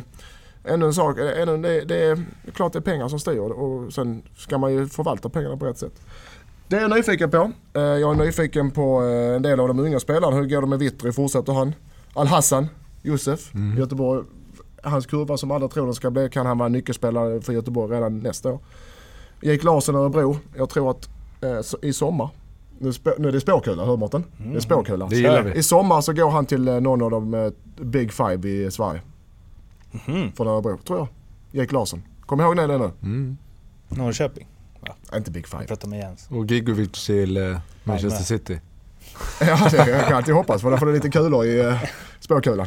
[0.64, 3.92] ännu en sak, eh, ännu, det, det är klart det är pengar som styr och
[3.92, 6.00] sen ska man ju förvalta pengarna på rätt sätt.
[6.68, 7.50] Det är jag nyfiken på.
[7.72, 10.36] Eh, Jag är nyfiken på eh, en del av de unga spelarna.
[10.36, 11.12] Hur går det med Vittry?
[11.12, 11.74] Fortsätter han?
[12.14, 12.68] Al-Hassan,
[13.02, 14.24] Josef, Göteborg.
[14.82, 18.18] Hans kurva som alla tror den ska bli, kan han vara nyckelspelare för Göteborg redan
[18.18, 18.58] nästa år.
[19.42, 20.38] Jake Larsson Örebro.
[20.56, 21.08] Jag tror att
[21.40, 22.28] eh, i sommar,
[22.78, 24.24] nu, nu är det spåkula, hör Mårten?
[24.36, 25.06] Det är spåkula.
[25.06, 25.52] Det gillar vi.
[25.52, 27.50] I sommar så går han till eh, någon av de eh,
[27.84, 29.00] Big Five i Sverige.
[30.06, 30.32] Mhm.
[30.32, 31.08] Från Örebro, tror jag.
[31.62, 32.02] Jake Larsson.
[32.26, 32.90] Kom ihåg det nu.
[33.02, 33.36] Mm.
[33.88, 34.46] Norrköping.
[35.12, 35.66] Äh, Inte Big Jag Five.
[35.66, 36.28] pratar med Jens.
[36.30, 37.42] Och Gigovic till eh,
[37.84, 38.24] Manchester Malmö.
[38.24, 38.60] City.
[39.40, 41.82] ja, det jag kan alltid hoppas för då får du lite kulor i eh,
[42.20, 42.66] spåkulan.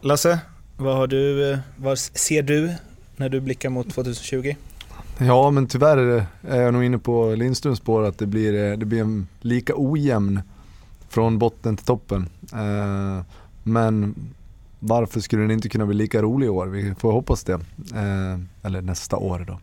[0.00, 0.38] Lasse,
[0.76, 2.74] vad har du, eh, vad ser du
[3.16, 4.54] när du blickar mot 2020?
[5.18, 8.86] Ja men tyvärr är jag nog inne på Lindströms spår att det blir, eh, det
[8.86, 10.40] blir en lika ojämn
[11.08, 12.28] från botten till toppen.
[12.52, 13.24] Eh,
[13.62, 14.14] men
[14.78, 16.66] varför skulle den inte kunna bli lika rolig i år?
[16.66, 17.52] Vi får hoppas det.
[17.94, 19.58] Eh, eller nästa år då.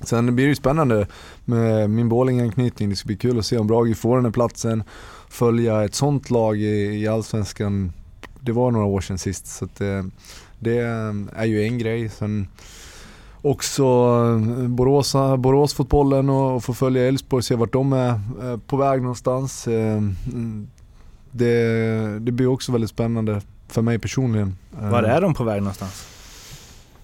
[0.00, 1.06] Sen blir det ju spännande
[1.44, 2.90] med min Borlänge-anknytning.
[2.90, 4.82] Det ska bli kul att se om Brage får den här platsen.
[5.28, 7.92] Följa ett sånt lag i, Allsvenskan.
[8.40, 9.76] Det var några år sedan sist så att,
[10.58, 10.78] det
[11.34, 12.08] är ju en grej.
[12.08, 12.48] Sen
[13.50, 13.82] också
[14.62, 18.08] eh, Borås, Boråsfotbollen och, och få följa Elfsborg och se vart de är
[18.42, 19.68] eh, på väg någonstans.
[19.68, 20.00] Eh,
[21.30, 24.56] Det, det blir också väldigt spännande för mig personligen.
[24.82, 26.06] Eh, Var är de på väg någonstans?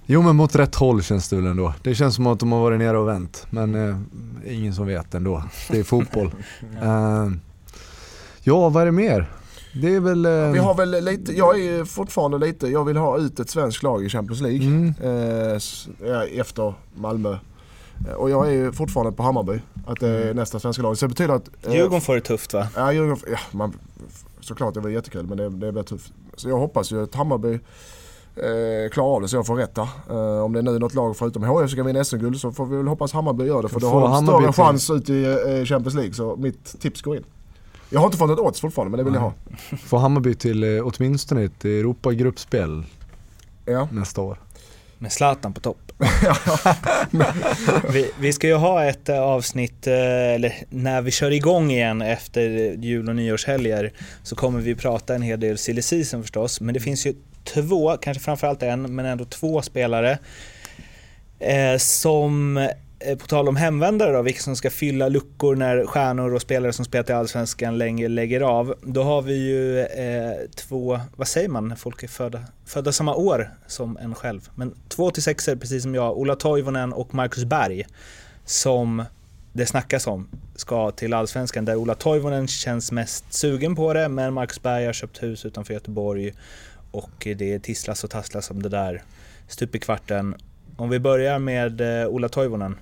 [0.07, 1.75] Jo men mot rätt håll känns det väl ändå.
[1.83, 3.47] Det känns som att de har varit nere och vänt.
[3.51, 3.97] Men eh,
[4.55, 5.43] ingen som vet ändå.
[5.71, 6.31] Det är fotboll.
[6.83, 7.29] Eh,
[8.43, 9.31] ja, vad är det mer?
[9.75, 10.27] Det är väl...
[10.27, 13.83] Eh, Vi har väl lite, jag är fortfarande lite, jag vill ha ut ett svenskt
[13.83, 14.67] lag i Champions League.
[14.67, 14.95] mm,
[16.05, 17.37] Eh, efter Malmö.
[18.09, 20.99] Eh, Och jag är ju fortfarande på Hammarby, att det är nästa svenska lag.
[20.99, 21.49] Så det betyder att...
[21.67, 22.67] eh, Djurgården får det tufft va?
[22.77, 23.73] Ja, Djurgården, ja man,
[24.41, 26.13] såklart det var jättekul men det, det blir tufft.
[26.37, 27.53] Så jag hoppas ju att Hammarby
[28.37, 29.89] eh, klarar av det så jag får rätt där.
[30.11, 32.67] Eh, om det är nu något lag förutom HIF som ska vinna SM-guld så får
[32.67, 35.65] vi väl hoppas Hammarby gör det för då har de större chans ut i eh,
[35.65, 37.25] Champions League så mitt tips går in.
[37.95, 39.33] Jag har inte fått ett odds fortfarande men det vill jag ha.
[39.87, 42.85] Får Hammarby till eh, åtminstone ett Europa-gruppspel
[43.67, 43.89] Ja.
[43.93, 44.39] nästa år.
[44.99, 45.93] Med Zlatan på topp.
[47.93, 49.95] vi, vi ska ju ha ett eh, avsnitt, eh,
[50.35, 52.41] eller när vi kör igång igen efter
[52.81, 53.93] jul och nyårshelger
[54.23, 56.61] så kommer vi prata en hel del silly season förstås.
[56.61, 57.15] Men det finns ju
[57.45, 60.19] två, kanske framförallt en, men ändå två spelare
[61.39, 62.69] eh, som,
[63.07, 66.73] Eh, på tal om hemvändare då, vilka som ska fylla luckor när stjärnor och spelare
[66.73, 68.75] som spelat i Allsvenskan länge lägger av.
[68.83, 73.15] Då har vi ju eh, två, vad säger man när folk är födda, födda samma
[73.15, 74.49] år som en själv.
[74.55, 77.87] Men två till sexer precis som jag, Ola Toivonen och Marcus Berg,
[78.45, 79.05] som
[79.53, 84.35] det snackas om ska till Allsvenskan där Ola Toivonen känns mest sugen på det men
[84.35, 86.33] Marcus Berg har köpt hus utanför Göteborg
[86.91, 89.03] och det tisslas och tasslas om det där
[89.49, 90.35] stup i kvarten.
[90.77, 92.77] Om vi börjar med eh, Ola Toivonen.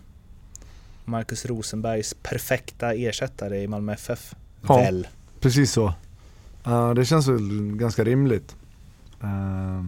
[1.04, 4.34] Marcus Rosenbergs perfekta ersättare i Malmö FF.
[4.68, 4.76] Ja.
[4.76, 5.08] Väl?
[5.40, 5.94] Precis så.
[6.66, 8.56] Eh, det känns väl ganska rimligt.
[9.22, 9.84] Eh,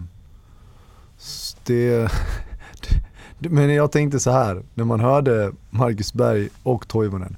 [1.19, 1.97] s- det,
[3.39, 7.37] det, men jag tänkte så här, när man hörde Marcus Berg och Toivonen,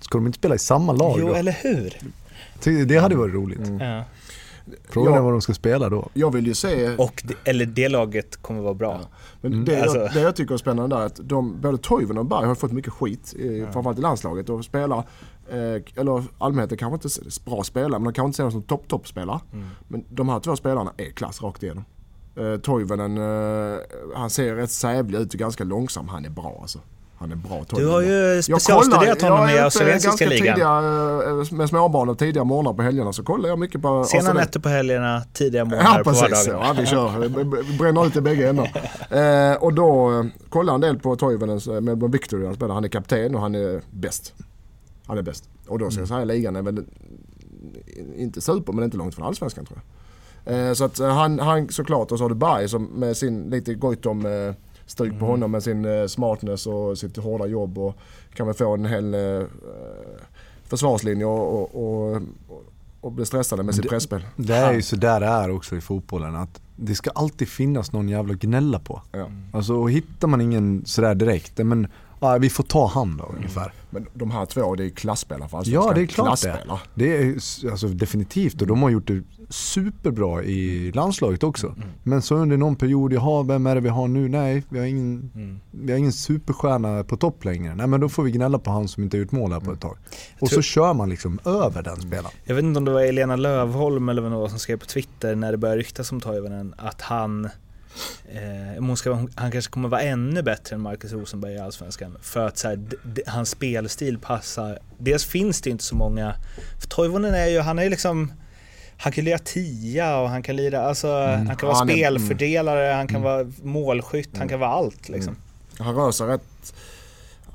[0.00, 1.34] ska de inte spela i samma lag Jo, då?
[1.34, 1.94] eller hur?
[2.86, 3.58] Det hade varit roligt.
[3.58, 3.80] Mm.
[3.80, 4.04] Ja.
[4.88, 5.18] Frågan Ja.
[5.18, 6.08] är vad de ska spela då.
[6.14, 9.00] Jag vill ju se Och eller det laget kommer vara bra.
[9.40, 9.64] Men Mm.
[9.64, 12.26] det, jag, Alltså- det jag tycker är spännande där är att de, både Toivonen och
[12.26, 14.48] Berg har fått mycket skit, i, framförallt i landslaget.
[14.48, 14.98] Och spelar,
[15.50, 18.88] eh, eller allmänheten kanske inte bra spelare, men de kanske inte ser dem som topp
[18.88, 19.40] topp spelare.
[19.52, 19.66] Mm.
[19.88, 21.84] Men de här två spelarna är klass rakt igenom.
[22.36, 23.78] Eh, Toivonen, eh,
[24.14, 26.08] han ser rätt sävlig ut och ganska långsam.
[26.08, 26.78] Han är bra alltså.
[27.18, 30.54] Han är bra Du har ju specialstuderat honom i australiensiska ligan.
[30.54, 34.32] Tidiga, eh, med småbarn och tidiga morgnar på helgerna så kollar jag mycket på Sena
[34.32, 36.66] nätter på helgerna, tidiga Ja morgnar på precis, vardagarna.
[36.66, 37.18] ja, vi kör.
[37.62, 38.70] Vi bränner ut i bägge ändar.
[39.10, 42.74] Eh, och då eh, kollar en del på Toivonens eh, Melbourne Victory han spelar.
[42.74, 44.34] Han är kapten och han är bäst.
[45.06, 45.44] Han är bäst.
[45.68, 46.84] Och då ska jag säga ligan är väl
[48.16, 49.78] inte super men inte långt från allsvenskan tror
[50.44, 50.68] jag.
[50.68, 53.74] Eh, så att han, han såklart och så har du Berg som med sin lite
[53.74, 54.54] Goitom eh,
[54.86, 57.96] stryk på honom med sin eh, smartness och sitt hårda jobb och
[58.34, 59.46] kan väl få en hel eh,
[60.64, 62.22] försvarslinje och, och, och,
[63.00, 64.26] och bli stressade med sitt pressspel.
[64.36, 67.92] Det är ju så där det är också i fotbollen att det ska alltid finnas
[67.92, 69.02] någon jävla att gnälla på.
[69.12, 69.30] Ja.
[69.52, 71.88] Alltså och hittar man ingen sådär direkt, men
[72.20, 73.72] ja, vi får ta han då ungefär.
[73.90, 76.46] Men de här två, det är klasspelare för Ja det är klart det.
[76.48, 76.80] klasspelare.
[76.94, 77.34] Det är
[77.70, 81.66] alltså, definitivt och de har gjort det superbra i landslaget också.
[81.66, 81.80] Mm.
[82.02, 84.28] Men så under någon period, jaha vem är det vi har nu?
[84.28, 85.60] Nej, vi har ingen, Mm.
[85.70, 87.74] vi har ingen superstjärna på topp längre.
[87.74, 89.72] Nej men då får vi gnälla på han som inte har gjort mål här på
[89.72, 89.96] ett tag.
[90.40, 92.30] Och tror- så kör man liksom över den spelaren.
[92.44, 94.86] Jag vet inte om det var Elena Lövholm eller vad det var som skrev på
[94.86, 97.48] Twitter när det började ryktas om Toivonen att han
[98.78, 102.58] eh, ska, han kanske kommer vara ännu bättre än Marcus Rosenberg i Allsvenskan för att
[102.58, 104.78] så här, d- hans spelstil passar.
[104.98, 106.34] Dels finns det inte så många,
[106.80, 108.32] för Toivonen är ju, han är liksom
[108.98, 112.92] han kan lira tia och han kan lira, alltså han kan vara Han är- spelfördelare,
[112.92, 115.36] han kan vara målskytt, han kan vara allt liksom.
[115.78, 116.74] Han rör sig rätt...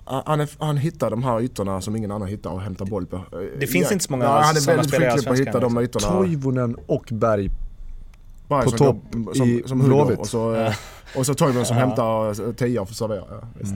[0.06, 3.22] Han, är, han hittar de här ytorna som ingen annan hittar och hämtar boll på.
[3.60, 6.08] Det finns inte så många ja, Han är väldigt skicklig på att hitta de ytorna.
[6.08, 7.50] Toivonen och Berg
[8.52, 10.20] Bara på som topp går- som, i som hugger Blåvitt.
[10.20, 10.74] och så, eh,
[11.16, 11.86] och så Toivonen som Ja.
[11.86, 13.26] hämtar tia och serverar.
[13.30, 13.74] Ja, visst.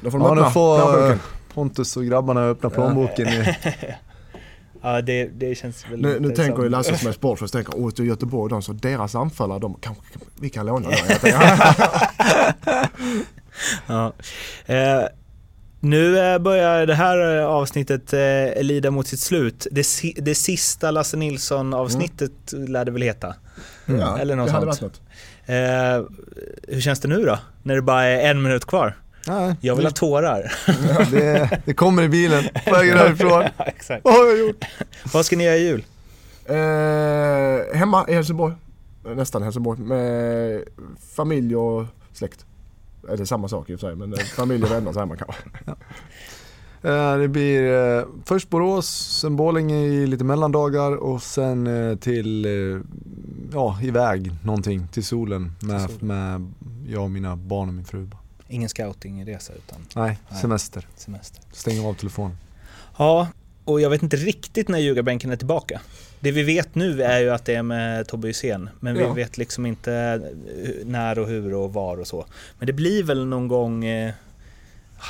[0.00, 1.16] Då får de Ja öppna nu får eh.
[1.54, 3.28] Pontus och grabbarna öppna plånboken.
[3.28, 3.56] i-
[4.84, 7.72] Ja det, det känns väl Nu, nu tänker som- ju Lasse som är sportchef, tänker
[7.76, 10.02] åh till Göteborg, de, så deras anfallare, de kanske
[10.40, 10.98] vi kan låna dem.
[13.86, 14.12] Ja.
[14.66, 15.02] Eh,
[15.80, 19.66] nu eh, börjar det här avsnittet eh, lida mot sitt slut.
[19.70, 19.86] Det,
[20.16, 23.34] det sista Lasse Nilsson avsnittet lär det väl heta.
[23.86, 24.80] Ja, Eller något sånt.
[24.80, 25.00] något.
[25.46, 25.54] Eh,
[26.74, 27.38] hur känns det nu då?
[27.62, 28.96] När det bara är en minut kvar?
[29.26, 30.52] Nej, Jag vill ha tårar.
[31.10, 33.44] det, det kommer i bilen på vägen härifrån.
[33.58, 34.04] Ja, Exakt.
[34.04, 34.64] Vad har jag gjort?
[35.12, 35.84] Vad ska ni göra i jul?
[36.44, 38.54] Eh, hemma i Helsingborg,
[39.16, 40.60] nästan Helsingborg, med
[41.16, 42.44] familj och släkt.
[43.08, 45.42] Är det samma sak i och för sig, men eh, familj och vänner hemma kanske.
[45.66, 45.74] Eh,
[47.20, 52.80] Det blir eh, först Borås, sen Borlänge i lite mellandagar och sen eh, till, eh,
[53.52, 56.52] ja iväg någonting till solen med, med
[56.88, 58.08] jag och mina barn och min fru.
[58.48, 60.86] Ingen scoutingresa utan Nej, semester.
[60.96, 61.42] semester.
[61.52, 62.36] Stänger av telefonen.
[62.98, 63.28] Ja,
[63.64, 65.80] och jag vet inte riktigt när ljugarbänken är tillbaka.
[66.20, 69.12] Det vi vet nu är ju att det är med Tobbe Hysén, men Ja.
[69.12, 69.92] vi vet liksom inte
[70.64, 72.26] eh, när och hur och var och så.
[72.58, 74.12] Men det blir väl någon gång eh,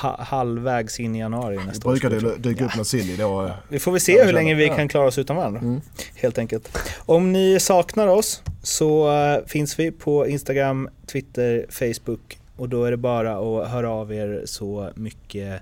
[0.01, 1.91] ha, halvvägs in i januari nästa år.
[1.91, 3.45] brukar det dyka upp något silly då.
[3.45, 4.75] eh, Vi får väl se Ja, hur länge vi ja.
[4.75, 5.59] kan klara oss utan varandra.
[5.61, 5.81] Mm.
[6.15, 6.77] Helt enkelt.
[7.05, 12.91] Om ni saknar oss så eh, finns vi på Instagram, Twitter, Facebook och då är
[12.91, 13.31] det bara
[13.63, 15.61] att höra av er så mycket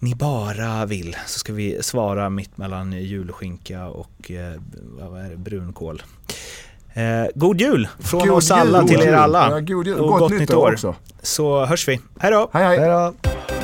[0.00, 4.60] ni bara vill så ska vi svara mitt mellan julskinka och eh,
[4.98, 6.02] vad är det, brunkål.
[6.98, 9.50] Eh, god jul från God oss alla jul, till er alla.
[9.50, 10.00] Ja, god jul.
[10.00, 10.72] Och Gott, gott nytt nytt år år.
[10.72, 10.94] också.
[11.22, 12.00] Så hörs vi.
[12.18, 12.50] Hej då!
[12.52, 12.78] Hej hej!
[12.78, 13.57] Hej då!